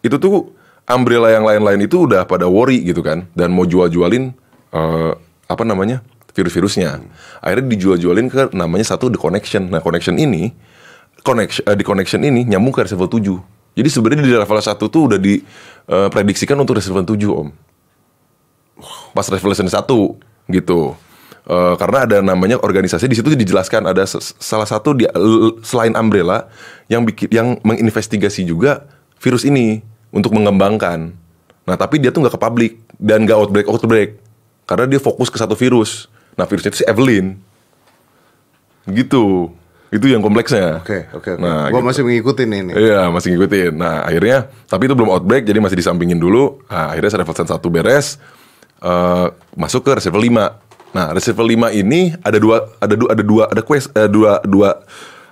itu 0.00 0.16
tuh 0.16 0.54
umbrella 0.88 1.28
yang 1.28 1.44
lain-lain 1.44 1.84
itu 1.84 2.08
udah 2.08 2.24
pada 2.24 2.48
worry 2.48 2.80
gitu 2.88 3.04
kan 3.04 3.28
dan 3.36 3.52
mau 3.52 3.68
jual-jualin 3.68 4.32
eh, 4.72 5.12
apa 5.44 5.62
namanya? 5.66 6.00
virus-virusnya. 6.34 6.98
Akhirnya 7.38 7.70
dijual-jualin 7.78 8.26
ke 8.26 8.50
namanya 8.58 8.82
satu 8.82 9.06
The 9.06 9.22
Connection. 9.22 9.70
Nah, 9.70 9.78
Connection 9.78 10.18
ini 10.18 10.50
connection 11.22 11.62
eh, 11.64 11.78
di 11.78 11.84
Connection 11.86 12.20
ini 12.26 12.42
nyambung 12.42 12.74
ke 12.74 12.82
Resident 12.82 13.06
Evil 13.06 13.38
7. 13.40 13.53
Jadi 13.74 13.88
sebenarnya 13.90 14.22
di 14.22 14.30
level 14.30 14.58
1 14.58 14.78
tuh 14.78 15.02
udah 15.10 15.18
diprediksikan 15.18 16.54
untuk 16.54 16.78
Resident 16.78 17.02
Evil 17.02 17.34
7, 17.34 17.42
Om 17.42 17.48
pas 19.14 19.26
Revelation 19.30 19.70
1 19.70 20.50
gitu. 20.50 20.98
Eh, 21.44 21.74
karena 21.76 21.98
ada 22.08 22.18
namanya 22.24 22.56
organisasi 22.58 23.04
di 23.06 23.16
situ 23.16 23.28
dijelaskan 23.36 23.84
ada 23.84 24.02
salah 24.40 24.64
satu 24.64 24.96
di, 24.96 25.04
selain 25.60 25.92
Umbrella 25.92 26.48
yang 26.88 27.04
bikin 27.04 27.28
yang 27.30 27.48
menginvestigasi 27.60 28.48
juga 28.48 28.88
virus 29.20 29.44
ini 29.44 29.84
untuk 30.10 30.32
mengembangkan. 30.32 31.12
Nah, 31.64 31.76
tapi 31.76 32.00
dia 32.00 32.12
tuh 32.12 32.24
nggak 32.24 32.34
ke 32.36 32.40
publik 32.40 32.72
dan 32.96 33.24
nggak 33.24 33.36
outbreak 33.36 33.66
outbreak 33.68 34.10
karena 34.64 34.96
dia 34.96 35.00
fokus 35.00 35.28
ke 35.28 35.36
satu 35.36 35.52
virus. 35.52 36.08
Nah, 36.34 36.48
virusnya 36.48 36.72
itu 36.72 36.80
si 36.82 36.86
Evelyn. 36.88 37.36
Gitu. 38.88 39.52
Itu 39.94 40.10
yang 40.10 40.18
kompleksnya. 40.26 40.82
Oke, 40.82 41.06
oke, 41.14 41.38
oke. 41.38 41.38
Nah, 41.38 41.70
Gua 41.70 41.78
gitu. 41.78 41.86
masih 41.86 42.02
mengikutin 42.02 42.48
ini. 42.50 42.72
Iya 42.74 43.14
masih 43.14 43.38
ngikutin. 43.38 43.72
Nah 43.78 44.02
akhirnya 44.02 44.50
tapi 44.66 44.90
itu 44.90 44.94
belum 44.98 45.06
outbreak 45.14 45.46
jadi 45.46 45.62
masih 45.62 45.78
disampingin 45.78 46.18
dulu. 46.18 46.58
Nah, 46.66 46.90
akhirnya 46.90 47.22
Revelation 47.22 47.46
1 47.46 47.62
beres 47.70 48.18
eh, 48.82 49.26
masuk 49.54 49.86
ke 49.86 49.94
Evil 50.02 50.34
5. 50.34 50.98
Nah 50.98 51.06
Evil 51.14 51.46
5 51.70 51.78
ini 51.78 52.10
ada 52.26 52.38
dua 52.42 52.56
ada 52.82 52.94
dua 52.98 53.08
ada 53.14 53.22
dua 53.22 53.44
ada 53.46 53.62
quest 53.62 53.94
eh, 53.94 54.10
dua 54.10 54.42
dua 54.42 54.82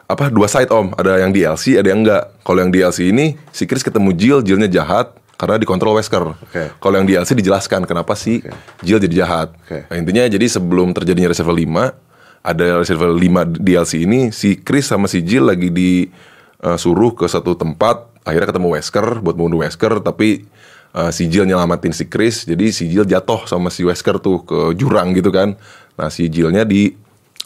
apa 0.07 0.31
dua 0.31 0.47
side 0.47 0.71
om. 0.71 0.95
Ada 0.95 1.27
yang 1.27 1.35
DLC 1.35 1.75
ada 1.75 1.91
yang 1.91 2.07
enggak. 2.07 2.31
Kalau 2.47 2.63
yang 2.63 2.71
DLC 2.71 3.11
ini 3.11 3.35
si 3.51 3.67
Chris 3.67 3.83
ketemu 3.83 4.15
Jill, 4.15 4.39
Jillnya 4.47 4.71
jahat 4.71 5.11
karena 5.35 5.59
dikontrol 5.59 5.99
Wesker. 5.99 6.39
Oke. 6.39 6.71
Kalau 6.79 6.95
yang 7.03 7.07
DLC 7.11 7.35
dijelaskan 7.35 7.83
kenapa 7.83 8.15
si 8.15 8.47
Jill 8.79 9.03
jadi 9.03 9.27
jahat. 9.27 9.51
Oke. 9.59 9.91
Nah, 9.91 9.97
intinya 9.99 10.23
jadi 10.31 10.47
sebelum 10.47 10.95
terjadinya 10.95 11.35
Resident 11.35 11.51
Evil 11.51 11.83
5 11.99 12.12
ada 12.43 12.83
Resident 12.83 13.07
Evil 13.07 13.17
5 13.47 13.63
DLC 13.63 13.93
ini 14.03 14.21
si 14.31 14.59
Chris 14.59 14.91
sama 14.91 15.07
si 15.07 15.23
Jill 15.23 15.47
lagi 15.47 15.71
di 15.71 16.11
eh, 16.59 16.77
suruh 16.77 17.15
ke 17.15 17.27
satu 17.27 17.55
tempat 17.55 18.11
akhirnya 18.23 18.51
ketemu 18.51 18.69
Wesker 18.75 19.23
buat 19.23 19.35
membunuh 19.35 19.63
Wesker 19.63 20.03
tapi 20.03 20.43
eh, 20.91 21.11
si 21.11 21.31
Jill 21.31 21.47
nyelamatin 21.47 21.95
si 21.95 22.11
Chris 22.11 22.43
jadi 22.43 22.71
si 22.71 22.91
Jill 22.91 23.07
jatuh 23.07 23.47
sama 23.47 23.71
si 23.71 23.87
Wesker 23.87 24.19
tuh 24.19 24.43
ke 24.43 24.75
jurang 24.75 25.15
gitu 25.15 25.31
kan. 25.31 25.55
Nah 25.95 26.09
si 26.09 26.27
Jillnya 26.27 26.67
di 26.67 26.91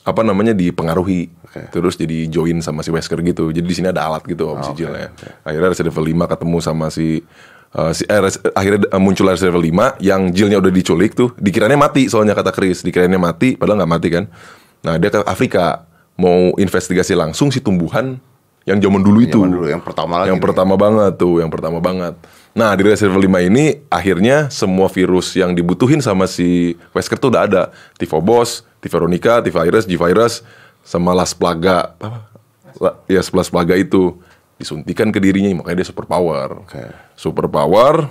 apa 0.06 0.22
namanya 0.22 0.54
dipengaruhi. 0.54 1.28
Oke. 1.46 1.72
terus 1.72 1.96
jadi 1.96 2.28
join 2.28 2.60
sama 2.60 2.80
si 2.80 2.92
Wesker 2.92 3.20
gitu. 3.20 3.48
Jadi 3.48 3.64
di 3.64 3.74
sini 3.74 3.88
ada 3.88 4.04
alat 4.04 4.24
gitu 4.24 4.48
om 4.48 4.60
si 4.60 4.72
Jill 4.76 4.92
ya 4.92 5.08
akhirnya 5.40 5.68
Resident 5.72 5.92
Evil 5.92 6.08
5 6.16 6.32
ketemu 6.32 6.56
sama 6.60 6.86
si 6.88 7.20
eh, 7.72 7.92
si 7.92 8.02
eh, 8.04 8.20
res- 8.20 8.40
akhirnya 8.52 8.88
eh, 8.88 9.00
muncul 9.00 9.24
Resident 9.24 9.52
Evil 9.52 9.64
5 9.72 10.00
yang 10.00 10.20
Jillnya 10.32 10.56
udah 10.56 10.72
diculik 10.72 11.12
tuh. 11.12 11.32
Dikiranya 11.36 11.76
mati 11.76 12.08
soalnya 12.08 12.32
kata 12.32 12.52
Chris. 12.52 12.80
Dikiranya 12.80 13.16
mati 13.16 13.56
padahal 13.56 13.84
nggak 13.84 13.92
mati 13.92 14.08
kan 14.08 14.24
nah 14.84 14.96
dia 14.96 15.08
ke 15.12 15.20
Afrika 15.24 15.84
mau 16.16 16.52
investigasi 16.56 17.12
langsung 17.12 17.52
si 17.52 17.60
tumbuhan 17.60 18.16
yang 18.66 18.82
zaman 18.82 18.98
dulu 18.98 19.18
itu. 19.22 19.38
Zaman 19.38 19.52
dulu, 19.54 19.66
yang 19.70 19.82
pertama 19.84 20.12
lagi 20.20 20.28
yang 20.34 20.42
pertama 20.42 20.74
banget 20.74 21.12
tuh 21.16 21.38
yang 21.38 21.50
pertama 21.52 21.78
banget. 21.78 22.18
Nah 22.56 22.72
di 22.74 22.82
Resident 22.82 23.14
Evil 23.14 23.28
5 23.30 23.48
ini 23.52 23.64
akhirnya 23.86 24.50
semua 24.50 24.88
virus 24.90 25.36
yang 25.36 25.54
dibutuhin 25.54 26.00
sama 26.02 26.26
si 26.26 26.74
Wesker 26.96 27.20
tuh 27.20 27.30
udah 27.30 27.46
ada. 27.46 27.62
T-Phobos, 28.00 28.64
T-Veronica, 28.82 29.44
T-Virus, 29.44 29.84
G-Virus 29.86 30.40
sama 30.82 31.12
Las 31.14 31.36
Plaga. 31.36 31.94
Apa? 32.00 32.26
La- 32.80 32.96
ya 33.06 33.22
Las 33.22 33.52
Plaga 33.52 33.76
itu. 33.78 34.18
Disuntikan 34.56 35.12
ke 35.12 35.20
dirinya 35.20 35.52
makanya 35.60 35.84
dia 35.84 35.88
super 35.92 36.08
power 36.08 36.64
Oke. 36.64 36.80
super 37.12 37.44
power 37.44 38.08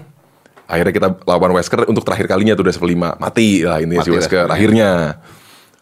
akhirnya 0.70 0.94
kita 0.94 1.10
lawan 1.26 1.58
Wesker 1.58 1.90
untuk 1.90 2.06
terakhir 2.06 2.30
kalinya 2.30 2.54
tuh 2.54 2.70
Resident 2.70 2.86
Evil 2.86 3.18
5 3.18 3.18
mati 3.18 3.66
lah 3.66 3.82
intinya 3.82 4.06
si. 4.06 4.14
Wesker 4.14 4.46
akhirnya 4.54 5.18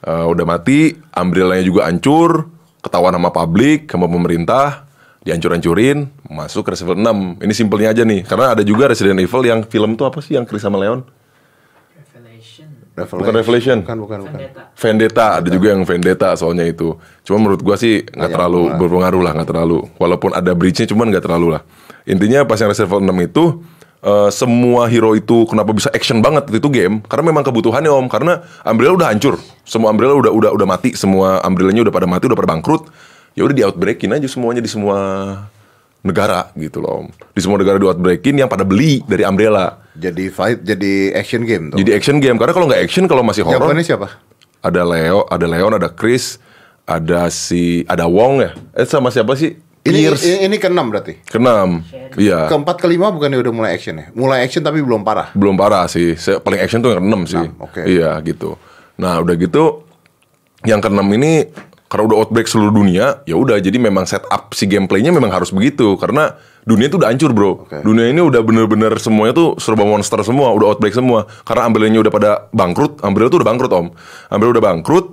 Eh, 0.04 0.26
udah 0.28 0.44
mati 0.44 0.92
umbrella-nya 1.16 1.64
juga 1.64 1.88
hancur 1.88 2.52
ketahuan 2.84 3.16
sama 3.16 3.32
publik 3.32 3.88
sama 3.88 4.12
pemerintah 4.12 4.84
dihancur-hancurin 5.24 6.12
masuk 6.28 6.68
ke 6.68 6.76
Resident 6.76 7.00
Evil 7.08 7.40
6 7.40 7.48
ini 7.48 7.54
simpelnya 7.56 7.96
aja 7.96 8.04
nih 8.04 8.28
karena 8.28 8.52
ada 8.52 8.68
juga 8.68 8.92
Resident 8.92 9.16
Evil 9.24 9.48
yang 9.48 9.64
film 9.64 9.96
tuh 9.96 10.12
apa 10.12 10.20
sih 10.20 10.36
yang 10.36 10.44
Chris 10.44 10.60
sama 10.60 10.76
Leon 10.76 11.08
Revelation. 12.94 13.26
Bukan 13.26 13.34
Revelation. 13.34 13.78
Bukan, 13.82 13.98
bukan, 14.06 14.20
bukan. 14.22 14.38
Vendetta. 14.38 14.62
Vendetta 14.78 15.26
ada 15.42 15.50
juga 15.50 15.68
yang 15.74 15.82
Vendetta 15.82 16.30
soalnya 16.38 16.68
itu 16.68 16.94
cuma 17.26 17.42
menurut 17.42 17.64
gua 17.64 17.80
sih 17.80 18.04
nggak 18.04 18.32
terlalu 18.36 18.76
berpengaruh 18.76 19.22
lah 19.24 19.32
nggak 19.40 19.50
terlalu 19.50 19.88
walaupun 19.98 20.36
ada 20.36 20.52
bridge-nya 20.52 20.92
cuman 20.92 21.10
nggak 21.16 21.24
terlalu 21.24 21.58
lah 21.58 21.62
intinya 22.04 22.44
pas 22.44 22.60
yang 22.60 22.70
Resident 22.70 22.92
Evil 22.92 23.08
6 23.08 23.30
itu 23.32 23.44
eh, 24.04 24.30
semua 24.30 24.86
hero 24.92 25.16
itu 25.16 25.48
kenapa 25.48 25.72
bisa 25.72 25.90
action 25.96 26.20
banget 26.20 26.52
itu 26.52 26.68
game 26.68 27.00
karena 27.08 27.32
memang 27.32 27.44
kebutuhannya 27.48 27.90
om 27.90 28.08
karena 28.12 28.44
Umbrella 28.68 28.94
udah 29.00 29.08
hancur 29.16 29.40
semua 29.64 29.90
Umbrella 29.96 30.20
udah 30.20 30.32
udah 30.32 30.52
udah 30.54 30.68
mati 30.68 30.94
semua 30.94 31.40
Umbrella-nya 31.48 31.88
udah 31.88 31.94
pada 31.96 32.08
mati 32.08 32.28
udah 32.28 32.38
pada 32.38 32.50
bangkrut 32.54 32.92
ya 33.34 33.48
udah 33.48 33.56
di 33.56 33.64
outbreakin 33.64 34.20
aja 34.20 34.28
semuanya 34.28 34.62
di 34.62 34.70
semua 34.70 34.98
negara 36.04 36.52
gitu 36.60 36.84
loh 36.84 37.08
om 37.08 37.08
di 37.32 37.40
semua 37.40 37.56
negara 37.56 37.80
di 37.80 37.88
outbreakin 37.88 38.44
yang 38.44 38.50
pada 38.52 38.68
beli 38.68 39.00
dari 39.08 39.24
Umbrella 39.24 39.80
Jadi 39.94 40.26
fight, 40.34 40.66
jadi 40.66 41.14
action 41.14 41.46
game 41.46 41.70
tuh. 41.70 41.78
jadi 41.78 41.94
action 41.94 42.18
game 42.18 42.36
karena 42.42 42.50
kalau 42.52 42.66
nggak 42.66 42.82
action 42.82 43.06
kalau 43.06 43.22
masih 43.22 43.46
horror 43.46 43.72
siapa? 43.86 44.10
ada 44.64 44.82
Leo, 44.88 45.28
ada 45.28 45.46
Leon, 45.46 45.76
ada 45.76 45.92
Chris, 45.92 46.40
ada 46.88 47.28
si 47.28 47.84
ada 47.86 48.08
Wong 48.08 48.40
ya. 48.40 48.52
Eh 48.74 48.88
sama 48.88 49.12
siapa 49.12 49.36
sih? 49.36 49.60
Ini, 49.84 50.00
ini, 50.16 50.38
ini 50.48 50.56
keenam 50.64 50.88
berarti. 50.88 51.20
Keenam. 51.28 51.84
Iya. 52.16 52.48
Keempat 52.48 52.80
kelima 52.80 53.12
bukannya 53.12 53.44
udah 53.44 53.52
mulai 53.52 53.76
action 53.76 54.00
ya? 54.00 54.06
Mulai 54.16 54.48
action 54.48 54.64
tapi 54.64 54.80
belum 54.80 55.04
parah. 55.04 55.36
Belum 55.36 55.60
parah 55.60 55.92
sih. 55.92 56.16
Saya 56.16 56.40
paling 56.40 56.64
action 56.64 56.80
tuh 56.80 56.96
yang 56.96 57.04
keenam 57.04 57.28
sih. 57.28 57.44
Oke. 57.60 57.84
Iya 57.84 58.16
gitu. 58.24 58.56
Nah, 58.96 59.20
udah 59.20 59.36
gitu 59.36 59.84
yang 60.64 60.80
keenam 60.80 61.08
ini 61.12 61.52
karena 61.92 62.10
udah 62.10 62.18
outbreak 62.26 62.50
seluruh 62.50 62.74
dunia, 62.74 63.22
ya 63.30 63.38
udah 63.38 63.62
jadi 63.62 63.78
memang 63.78 64.10
setup 64.10 64.50
si 64.58 64.66
gameplaynya 64.66 65.14
memang 65.14 65.30
harus 65.30 65.54
begitu 65.54 65.94
karena 66.02 66.34
dunia 66.66 66.90
itu 66.90 66.98
udah 66.98 67.14
hancur 67.14 67.38
bro. 67.38 67.70
Oke. 67.70 67.86
Dunia 67.86 68.10
ini 68.10 68.18
udah 68.18 68.42
bener-bener 68.42 68.98
semuanya 68.98 69.38
tuh 69.38 69.62
serba 69.62 69.86
monster 69.86 70.18
semua, 70.26 70.50
udah 70.58 70.74
outbreak 70.74 70.98
semua. 70.98 71.30
Karena 71.46 71.70
Umbrella-nya 71.70 72.02
udah 72.02 72.10
pada 72.10 72.32
bangkrut, 72.50 72.98
Umbrella 73.06 73.30
tuh 73.30 73.46
udah 73.46 73.50
bangkrut 73.52 73.72
om. 73.78 73.88
Umbrella 74.34 74.52
udah 74.58 74.66
bangkrut, 74.74 75.06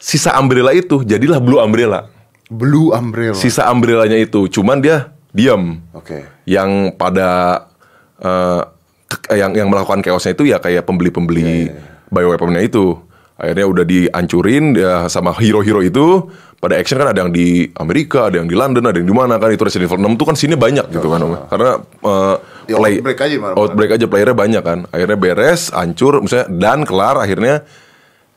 sisa 0.00 0.32
Umbrella 0.40 0.72
itu 0.72 1.04
jadilah 1.04 1.36
Blue 1.36 1.60
Umbrella. 1.60 2.08
Blue 2.52 2.92
Umbrella. 2.92 3.32
Sisa 3.32 3.66
Umbrella-nya 3.66 4.18
itu, 4.18 4.44
cuman 4.46 4.78
dia 4.78 5.10
diam. 5.30 5.80
Oke. 5.92 6.28
Yang 6.44 6.92
pada 6.94 7.64
ke- 9.08 9.34
yang 9.34 9.52
yang 9.52 9.68
melakukan 9.68 10.00
chaosnya 10.00 10.32
itu 10.32 10.44
ya 10.46 10.58
kayak 10.58 10.84
pembeli-pembeli 10.84 11.72
bioweaponnya 12.08 12.60
itu. 12.60 12.96
Akhirnya 13.34 13.66
udah 13.66 13.84
dihancurin 13.84 14.64
ya 14.72 15.08
sama 15.08 15.34
hero-hero 15.34 15.82
itu. 15.82 16.30
Pada 16.56 16.78
action 16.78 16.94
kan 16.94 17.10
ada 17.10 17.26
yang 17.26 17.34
di 17.34 17.66
Amerika, 17.74 18.30
ada 18.30 18.38
yang 18.38 18.46
di 18.46 18.54
London, 18.54 18.86
ada 18.86 18.94
yang 18.94 19.04
di 19.04 19.16
mana 19.16 19.34
kan 19.34 19.50
itu 19.50 19.66
Resident 19.66 19.90
Evil 19.90 19.98
6 20.00 20.14
tuh 20.14 20.26
kan 20.30 20.36
sini 20.38 20.54
banyak 20.54 20.86
gitu 20.88 21.10
kan 21.10 21.18
Om. 21.18 21.32
Karena 21.48 21.70
eh, 21.82 22.36
Ya, 22.62 22.78
outbreak 22.78 23.18
aja 23.18 23.34
mana-mana. 23.34 23.58
outbreak 23.58 23.90
aja 23.90 24.06
playernya 24.06 24.36
banyak 24.38 24.62
kan. 24.62 24.78
Akhirnya 24.88 25.18
beres, 25.18 25.74
hancur, 25.74 26.22
misalnya 26.22 26.46
dan 26.48 26.86
kelar 26.86 27.18
akhirnya 27.18 27.66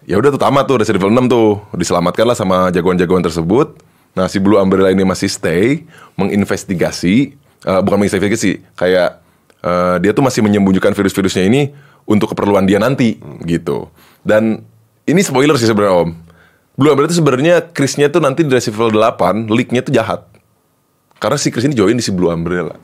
ya 0.01 0.17
udah 0.17 0.33
tuh 0.33 0.41
tamat 0.41 0.65
tuh 0.65 0.81
Resident 0.81 0.97
Evil 0.97 1.13
6 1.13 1.29
tuh 1.29 1.47
diselamatkan 1.77 2.25
lah 2.25 2.33
sama 2.33 2.57
jagoan-jagoan 2.69 3.21
tersebut. 3.21 3.77
Nah 4.15 4.31
si 4.31 4.39
Blue 4.39 4.55
Umbrella 4.55 4.89
ini 4.95 5.03
masih 5.03 5.27
stay 5.27 5.83
menginvestigasi, 6.15 7.35
eh, 7.67 7.79
bukan 7.83 7.99
menginvestigasi, 7.99 8.63
kayak 8.79 9.19
eh, 9.59 9.95
dia 9.99 10.11
tuh 10.15 10.23
masih 10.23 10.39
menyembunyikan 10.39 10.95
virus-virusnya 10.95 11.43
ini 11.45 11.75
untuk 12.07 12.31
keperluan 12.31 12.63
dia 12.63 12.79
nanti 12.79 13.19
gitu. 13.43 13.91
Dan 14.23 14.63
ini 15.05 15.21
spoiler 15.21 15.59
sih 15.59 15.67
sebenarnya 15.67 16.07
Om. 16.07 16.09
Blue 16.75 16.91
Umbrella 16.91 17.11
itu 17.11 17.19
sebenarnya 17.19 17.55
Chris-nya 17.71 18.07
tuh 18.11 18.23
nanti 18.23 18.43
di 18.43 18.51
Resident 18.51 18.79
Evil 18.79 18.99
8 18.99 19.51
leak-nya 19.51 19.83
tuh 19.83 19.93
jahat. 19.95 20.27
Karena 21.19 21.39
si 21.39 21.47
Chris 21.51 21.67
ini 21.67 21.75
join 21.75 21.95
di 21.95 22.03
si 22.03 22.11
Blue 22.11 22.27
Umbrella. 22.27 22.75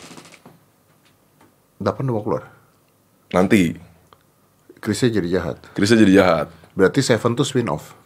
Dapat 1.81 2.01
mau 2.07 2.23
keluar. 2.23 2.47
Nanti 3.31 3.75
Chrisnya 4.79 5.21
jadi 5.21 5.27
jahat. 5.39 5.57
Chris-nya 5.75 6.03
jadi 6.03 6.13
jahat. 6.23 6.47
Berarti 6.73 7.03
Seven 7.03 7.35
tuh 7.35 7.43
spin 7.43 7.67
off. 7.67 8.00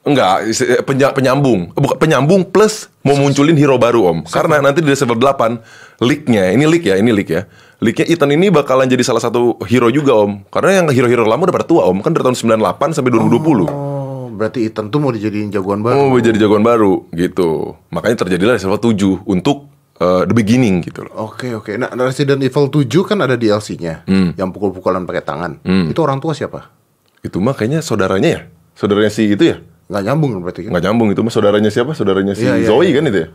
Enggak, 0.00 0.48
eh, 0.48 0.80
penya- 0.80 1.12
penyambung. 1.12 1.76
Bukan 1.76 1.96
penyambung 1.96 2.48
plus 2.48 2.88
mau 3.04 3.12
munculin 3.14 3.52
hero 3.52 3.76
baru, 3.76 4.08
Om. 4.08 4.18
Karena 4.24 4.56
nanti 4.58 4.80
di 4.80 4.88
Evil 4.88 5.12
8 5.14 5.60
leak-nya, 6.00 6.48
ini 6.50 6.64
leak 6.64 6.84
ya, 6.84 6.96
ini 6.96 7.12
leak 7.12 7.28
ya. 7.28 7.44
Leak-nya 7.80 8.08
Ethan 8.08 8.32
ini 8.32 8.48
bakalan 8.48 8.88
jadi 8.88 9.00
salah 9.00 9.20
satu 9.20 9.60
hero 9.64 9.92
juga, 9.92 10.16
Om. 10.16 10.48
Karena 10.48 10.80
yang 10.80 10.86
hero-hero 10.88 11.24
lama 11.24 11.44
udah 11.44 11.54
pada 11.54 11.68
tua, 11.68 11.84
Om. 11.84 12.00
Kan 12.00 12.12
dari 12.12 12.24
tahun 12.24 12.32
98 12.34 12.96
sampai 12.96 13.12
2020. 13.12 13.68
Oh, 13.68 14.32
berarti 14.32 14.64
Ethan 14.64 14.88
tuh 14.88 14.98
mau 14.98 15.12
dijadiin 15.12 15.52
jagoan 15.52 15.84
baru. 15.84 16.08
Mau 16.08 16.16
jadi 16.16 16.36
jagoan 16.38 16.64
baru 16.64 17.04
gitu. 17.10 17.76
Makanya 17.88 18.24
terjadilah 18.24 18.56
Resident 18.56 18.72
Evil 18.74 18.84
7 19.20 19.28
untuk 19.28 19.68
eh, 19.96 20.24
the 20.24 20.32
beginning 20.32 20.80
gitu 20.80 21.04
loh. 21.04 21.28
Oke 21.28 21.52
oke. 21.52 21.76
Nah 21.76 21.92
Resident 21.94 22.40
Evil 22.40 22.72
7 22.72 22.88
kan 23.04 23.20
ada 23.20 23.36
DLC-nya 23.36 24.08
Hmm. 24.08 24.32
yang 24.32 24.48
pukul-pukulan 24.48 25.04
pakai 25.04 25.20
tangan. 25.20 25.60
Itu 25.60 26.00
orang 26.00 26.16
tua 26.16 26.32
siapa? 26.32 26.72
Itu 27.20 27.36
mah 27.36 27.52
kayaknya 27.52 27.84
saudaranya 27.84 28.30
ya? 28.30 28.40
Saudaranya 28.72 29.12
si 29.12 29.28
itu 29.28 29.44
ya? 29.44 29.60
Nggak 29.90 30.02
nyambung 30.06 30.30
berarti 30.38 30.60
kan? 30.64 30.70
nggak 30.70 30.84
nyambung 30.86 31.08
itu 31.10 31.20
mah 31.20 31.32
saudaranya 31.34 31.66
siapa 31.68 31.92
saudaranya 31.92 32.32
si 32.32 32.46
Iya, 32.46 32.62
iya, 32.62 32.66
Zoe 32.70 32.86
iya. 32.86 32.94
kan 32.94 33.04
itu 33.10 33.18
ya 33.18 33.28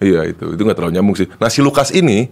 iya 0.00 0.20
itu 0.26 0.44
itu 0.50 0.60
nggak 0.60 0.74
terlalu 0.74 0.94
nyambung 0.98 1.14
sih 1.14 1.30
nah 1.38 1.46
si 1.46 1.62
Lukas 1.62 1.94
ini 1.94 2.26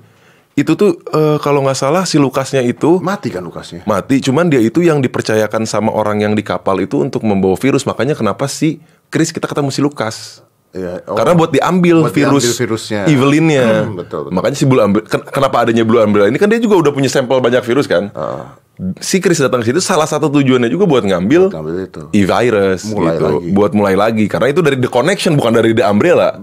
itu 0.52 0.74
tuh 0.74 0.98
eh, 1.14 1.38
kalau 1.38 1.62
nggak 1.62 1.78
salah 1.78 2.02
si 2.02 2.18
Lukasnya 2.18 2.66
itu 2.66 2.98
Mati 2.98 3.30
kan 3.30 3.46
Lukasnya? 3.46 3.86
mati 3.86 4.18
cuman 4.18 4.50
dia 4.50 4.58
itu 4.58 4.82
yang 4.82 4.98
dipercayakan 4.98 5.62
sama 5.62 5.94
orang 5.94 6.18
yang 6.18 6.34
di 6.34 6.42
kapal 6.42 6.82
itu 6.82 6.98
untuk 6.98 7.22
membawa 7.22 7.54
virus 7.54 7.86
makanya 7.86 8.18
kenapa 8.18 8.50
si 8.50 8.82
Chris 9.06 9.30
kita 9.30 9.46
ketemu 9.46 9.70
si 9.70 9.78
Lukas 9.78 10.42
Iya, 10.68 11.00
oh. 11.08 11.16
karena 11.16 11.32
buat 11.32 11.48
diambil 11.48 12.04
Buat 12.04 12.12
virus 12.12 12.44
diambil 12.44 12.60
virusnya. 12.60 13.00
Evelyn-nya. 13.08 13.88
Hmm, 13.88 13.96
betul, 13.96 14.20
betul. 14.28 14.32
Makanya 14.36 14.56
si 14.56 14.64
Blue 14.68 14.84
Umbrella, 14.84 15.08
ken- 15.08 15.24
kenapa 15.24 15.56
adanya 15.64 15.84
Blue 15.88 15.96
Umbrella 15.96 16.28
ini 16.28 16.36
kan 16.36 16.48
dia 16.52 16.60
juga 16.60 16.76
udah 16.76 16.92
punya 16.92 17.08
sampel 17.08 17.40
banyak 17.40 17.64
virus 17.64 17.88
kan. 17.88 18.12
Ah. 18.12 18.60
Si 19.00 19.18
Chris 19.18 19.40
datang 19.40 19.64
ke 19.64 19.72
situ 19.72 19.80
salah 19.82 20.06
satu 20.06 20.30
tujuannya 20.30 20.70
juga 20.70 20.86
buat 20.86 21.02
ngambil 21.02 21.50
Buat 21.50 21.56
ngambil 21.56 21.74
itu. 21.82 22.02
e-virus 22.14 22.86
Mulai 22.86 23.16
gitu. 23.16 23.24
lagi. 23.26 23.48
Buat 23.50 23.72
mulai 23.74 23.94
lagi 23.98 24.24
karena 24.30 24.52
itu 24.52 24.60
dari 24.62 24.76
The 24.78 24.86
Connection 24.86 25.34
bukan 25.34 25.50
dari 25.50 25.74
The 25.74 25.82
Umbrella. 25.82 26.38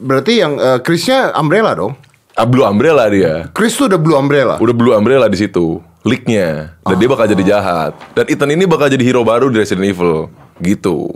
Berarti 0.00 0.32
yang 0.40 0.56
eh, 0.56 0.78
Chrisnya 0.80 1.36
Umbrella 1.36 1.76
dong? 1.76 1.92
Ah, 2.32 2.46
Blue 2.48 2.64
Umbrella 2.64 3.10
dia. 3.10 3.48
Chris 3.52 3.74
tuh 3.74 3.90
udah 3.90 4.00
Blue 4.00 4.16
Umbrella. 4.16 4.56
Udah 4.56 4.72
Blue 4.72 4.94
Umbrella 4.94 5.26
di 5.26 5.36
situ. 5.36 5.82
Leak-nya. 6.06 6.78
Dan 6.80 6.96
dia 6.96 7.08
bakal 7.10 7.26
jadi 7.26 7.42
jahat. 7.42 7.92
Dan 8.14 8.30
Ethan 8.30 8.54
ini 8.54 8.62
bakal 8.62 8.86
jadi 8.86 9.02
hero 9.02 9.26
baru 9.26 9.50
di 9.50 9.58
Resident 9.58 9.90
Evil. 9.90 10.30
Gitu. 10.62 11.10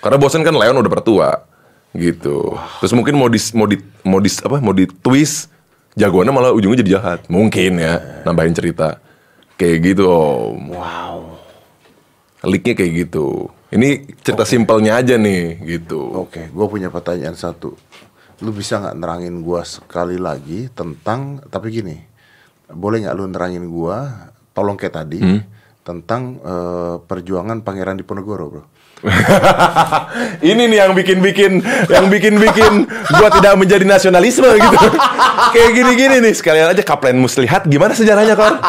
Karena 0.00 0.16
bosan 0.16 0.40
kan 0.40 0.54
Leon 0.54 0.78
udah 0.78 0.92
bertua. 0.92 1.28
Gitu. 1.90 2.54
Terus 2.82 2.92
mungkin 2.94 3.18
mau 3.18 3.26
di 3.26 3.40
mau 3.52 3.66
di 3.66 3.76
mau 4.06 4.20
di 4.22 4.30
apa? 4.42 4.56
Mau 4.62 4.74
di 4.74 4.86
twist 4.86 5.50
jagoannya 5.98 6.32
malah 6.32 6.50
ujungnya 6.54 6.86
jadi 6.86 6.92
jahat. 7.00 7.20
Mungkin 7.26 7.82
ya, 7.82 8.22
nambahin 8.22 8.54
cerita. 8.54 9.02
Kayak 9.58 9.92
gitu, 9.92 10.08
Om. 10.08 10.72
Wow. 10.72 11.36
Leak-nya 12.46 12.72
kayak 12.72 12.92
gitu. 13.04 13.52
Ini 13.70 14.16
cerita 14.24 14.48
simpelnya 14.48 14.96
aja 14.96 15.20
nih, 15.20 15.60
gitu. 15.62 16.00
Oke, 16.16 16.48
gue 16.48 16.66
punya 16.66 16.88
pertanyaan 16.88 17.36
satu. 17.36 17.76
Lu 18.40 18.50
bisa 18.56 18.80
nggak 18.80 18.96
nerangin 18.96 19.44
gua 19.44 19.62
sekali 19.68 20.16
lagi 20.16 20.72
tentang, 20.72 21.44
tapi 21.52 21.68
gini, 21.68 22.00
boleh 22.72 23.04
nggak 23.04 23.14
lu 23.14 23.28
nerangin 23.28 23.68
gua, 23.68 24.30
tolong 24.56 24.80
kayak 24.80 24.96
tadi, 25.04 25.20
Hmm? 25.20 25.44
tentang 25.84 26.40
eh, 26.40 26.96
perjuangan 27.04 27.60
Pangeran 27.60 28.00
Diponegoro, 28.00 28.44
bro. 28.48 28.64
Ini 30.50 30.62
nih 30.68 30.78
yang 30.84 30.92
bikin-bikin 30.92 31.64
yang 31.88 32.06
bikin-bikin 32.12 32.84
gua 33.16 33.28
tidak 33.32 33.54
menjadi 33.56 33.84
nasionalisme 33.88 34.48
gitu. 34.48 34.88
Kayak 35.56 35.70
gini-gini 35.72 36.16
nih 36.20 36.34
sekalian 36.36 36.68
aja 36.76 36.82
Kapten 36.84 37.16
Muslihat 37.16 37.64
gimana 37.64 37.96
sejarahnya 37.96 38.36
Kor? 38.36 38.54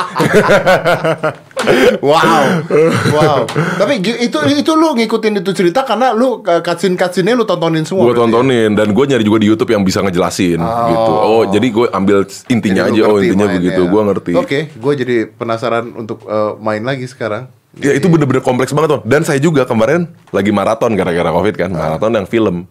Wow, 2.01 2.65
wow. 3.13 3.45
Tapi 3.77 4.01
itu 4.01 4.33
itu 4.49 4.71
lu 4.73 4.97
ngikutin 4.97 5.45
itu 5.45 5.51
cerita 5.53 5.85
karena 5.85 6.09
lu 6.09 6.41
cutscene 6.41 6.97
cutscene 6.97 7.37
lu 7.37 7.45
tontonin 7.45 7.85
semua. 7.85 8.09
berarti 8.09 8.17
ya? 8.17 8.23
tontonin 8.25 8.69
dan 8.73 8.87
gue 8.89 9.05
nyari 9.05 9.21
juga 9.21 9.37
di 9.37 9.45
YouTube 9.45 9.69
yang 9.69 9.85
bisa 9.85 10.01
ngejelasin 10.01 10.57
gitu. 10.57 11.13
Oh 11.21 11.45
jadi 11.45 11.67
gue 11.69 11.85
ambil 11.93 12.25
intinya 12.49 12.89
Jadi 12.89 12.97
aja. 12.97 13.13
Oh 13.13 13.21
intinya 13.21 13.45
begitu. 13.45 13.81
Gue 13.85 14.01
ngerti. 14.09 14.31
Oke, 14.41 14.59
gue 14.73 14.93
jadi 14.97 15.29
penasaran 15.29 15.93
untuk 15.93 16.25
uh, 16.25 16.57
main 16.57 16.81
lagi 16.81 17.05
sekarang. 17.05 17.60
Ya 17.79 17.95
itu 17.95 18.11
bener-bener 18.11 18.43
kompleks 18.43 18.75
banget 18.75 18.99
tuh. 18.99 19.01
Dan 19.07 19.23
saya 19.23 19.39
juga 19.39 19.63
kemarin 19.63 20.11
lagi 20.35 20.51
maraton 20.51 20.91
gara-gara 20.99 21.31
covid 21.31 21.55
kan. 21.55 21.71
Maraton 21.71 22.11
yang 22.19 22.27
film. 22.27 22.67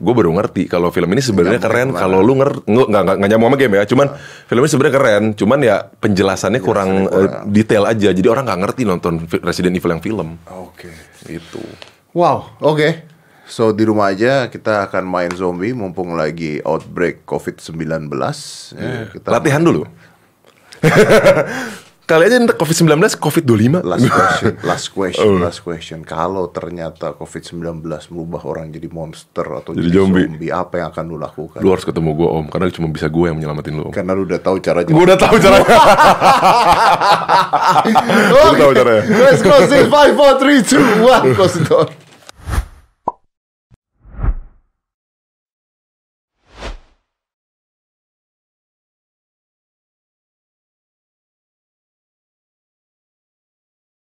Gue 0.00 0.14
baru 0.16 0.32
ngerti 0.32 0.66
kalau 0.66 0.90
film 0.90 1.12
ini 1.14 1.22
sebenarnya 1.22 1.62
keren. 1.62 1.94
Kalau 1.94 2.18
lu 2.18 2.34
ngerti 2.34 2.66
nggak 2.66 3.02
nggak 3.20 3.28
nyambung 3.30 3.54
sama 3.54 3.58
game 3.60 3.74
ya. 3.78 3.84
Cuman 3.86 4.06
film 4.50 4.60
ini 4.66 4.70
sebenarnya 4.70 4.94
keren. 4.98 5.24
Cuman 5.38 5.58
ya 5.62 5.76
penjelasannya 5.86 6.60
kurang 6.64 7.06
eh, 7.06 7.30
detail 7.46 7.86
aja. 7.86 8.10
Jadi 8.10 8.26
orang 8.26 8.48
nggak 8.48 8.60
ngerti 8.66 8.82
nonton 8.88 9.22
Resident 9.44 9.78
Evil 9.78 9.94
yang 9.94 10.02
film. 10.02 10.28
Oke. 10.50 10.90
Gitu. 11.22 11.62
Wow, 12.10 12.58
oke. 12.58 13.06
So 13.50 13.74
di 13.74 13.82
rumah 13.82 14.14
aja 14.14 14.46
kita 14.46 14.86
akan 14.86 15.10
main 15.10 15.30
zombie 15.34 15.74
mumpung 15.74 16.14
lagi 16.14 16.62
outbreak 16.62 17.26
COVID-19 17.26 18.06
ya, 18.78 19.10
kita 19.10 19.26
Latihan 19.26 19.62
dulu. 19.62 19.82
Kali 22.10 22.26
aja 22.26 22.42
ntar 22.42 22.58
COVID-19, 22.58 22.90
COVID-25. 23.22 23.86
Last 23.86 24.10
question, 24.10 24.50
last 24.66 24.88
question, 24.90 25.30
Oh. 25.30 25.38
last 25.38 25.62
question. 25.62 25.98
Kalau 26.02 26.50
ternyata 26.50 27.14
COVID-19 27.14 27.62
merubah 28.10 28.42
orang 28.42 28.74
jadi 28.74 28.90
monster 28.90 29.46
atau 29.46 29.70
Jadi 29.70 29.86
jadi, 29.86 29.94
zombie. 29.94 30.26
zombie. 30.26 30.50
apa 30.50 30.82
yang 30.82 30.90
akan 30.90 31.04
lu 31.06 31.14
lakukan? 31.14 31.62
Lu 31.62 31.70
harus 31.70 31.86
ketemu 31.86 32.10
gue 32.18 32.26
om, 32.26 32.50
karena 32.50 32.66
cuma 32.74 32.90
bisa 32.90 33.06
gue 33.06 33.30
yang 33.30 33.38
menyelamatin 33.38 33.78
lu 33.78 33.82
om. 33.86 33.92
Karena 33.94 34.18
lu 34.18 34.26
udah 34.26 34.42
tahu 34.42 34.58
caranya. 34.58 34.90
Gue 34.90 35.04
udah 35.06 35.18
tahu 35.22 35.36
caranya. 35.38 35.70
Oke. 38.42 38.58
tahu 38.58 38.72
caranya. 38.74 39.02
Let's 39.06 39.40
close 39.40 39.70
it. 39.70 39.86
5, 39.86 40.18
4, 40.18 40.34
3, 40.42 40.66
2, 40.66 41.06
1. 41.06 41.38
Close 41.38 41.54
the 41.56 41.64
door. 41.64 41.86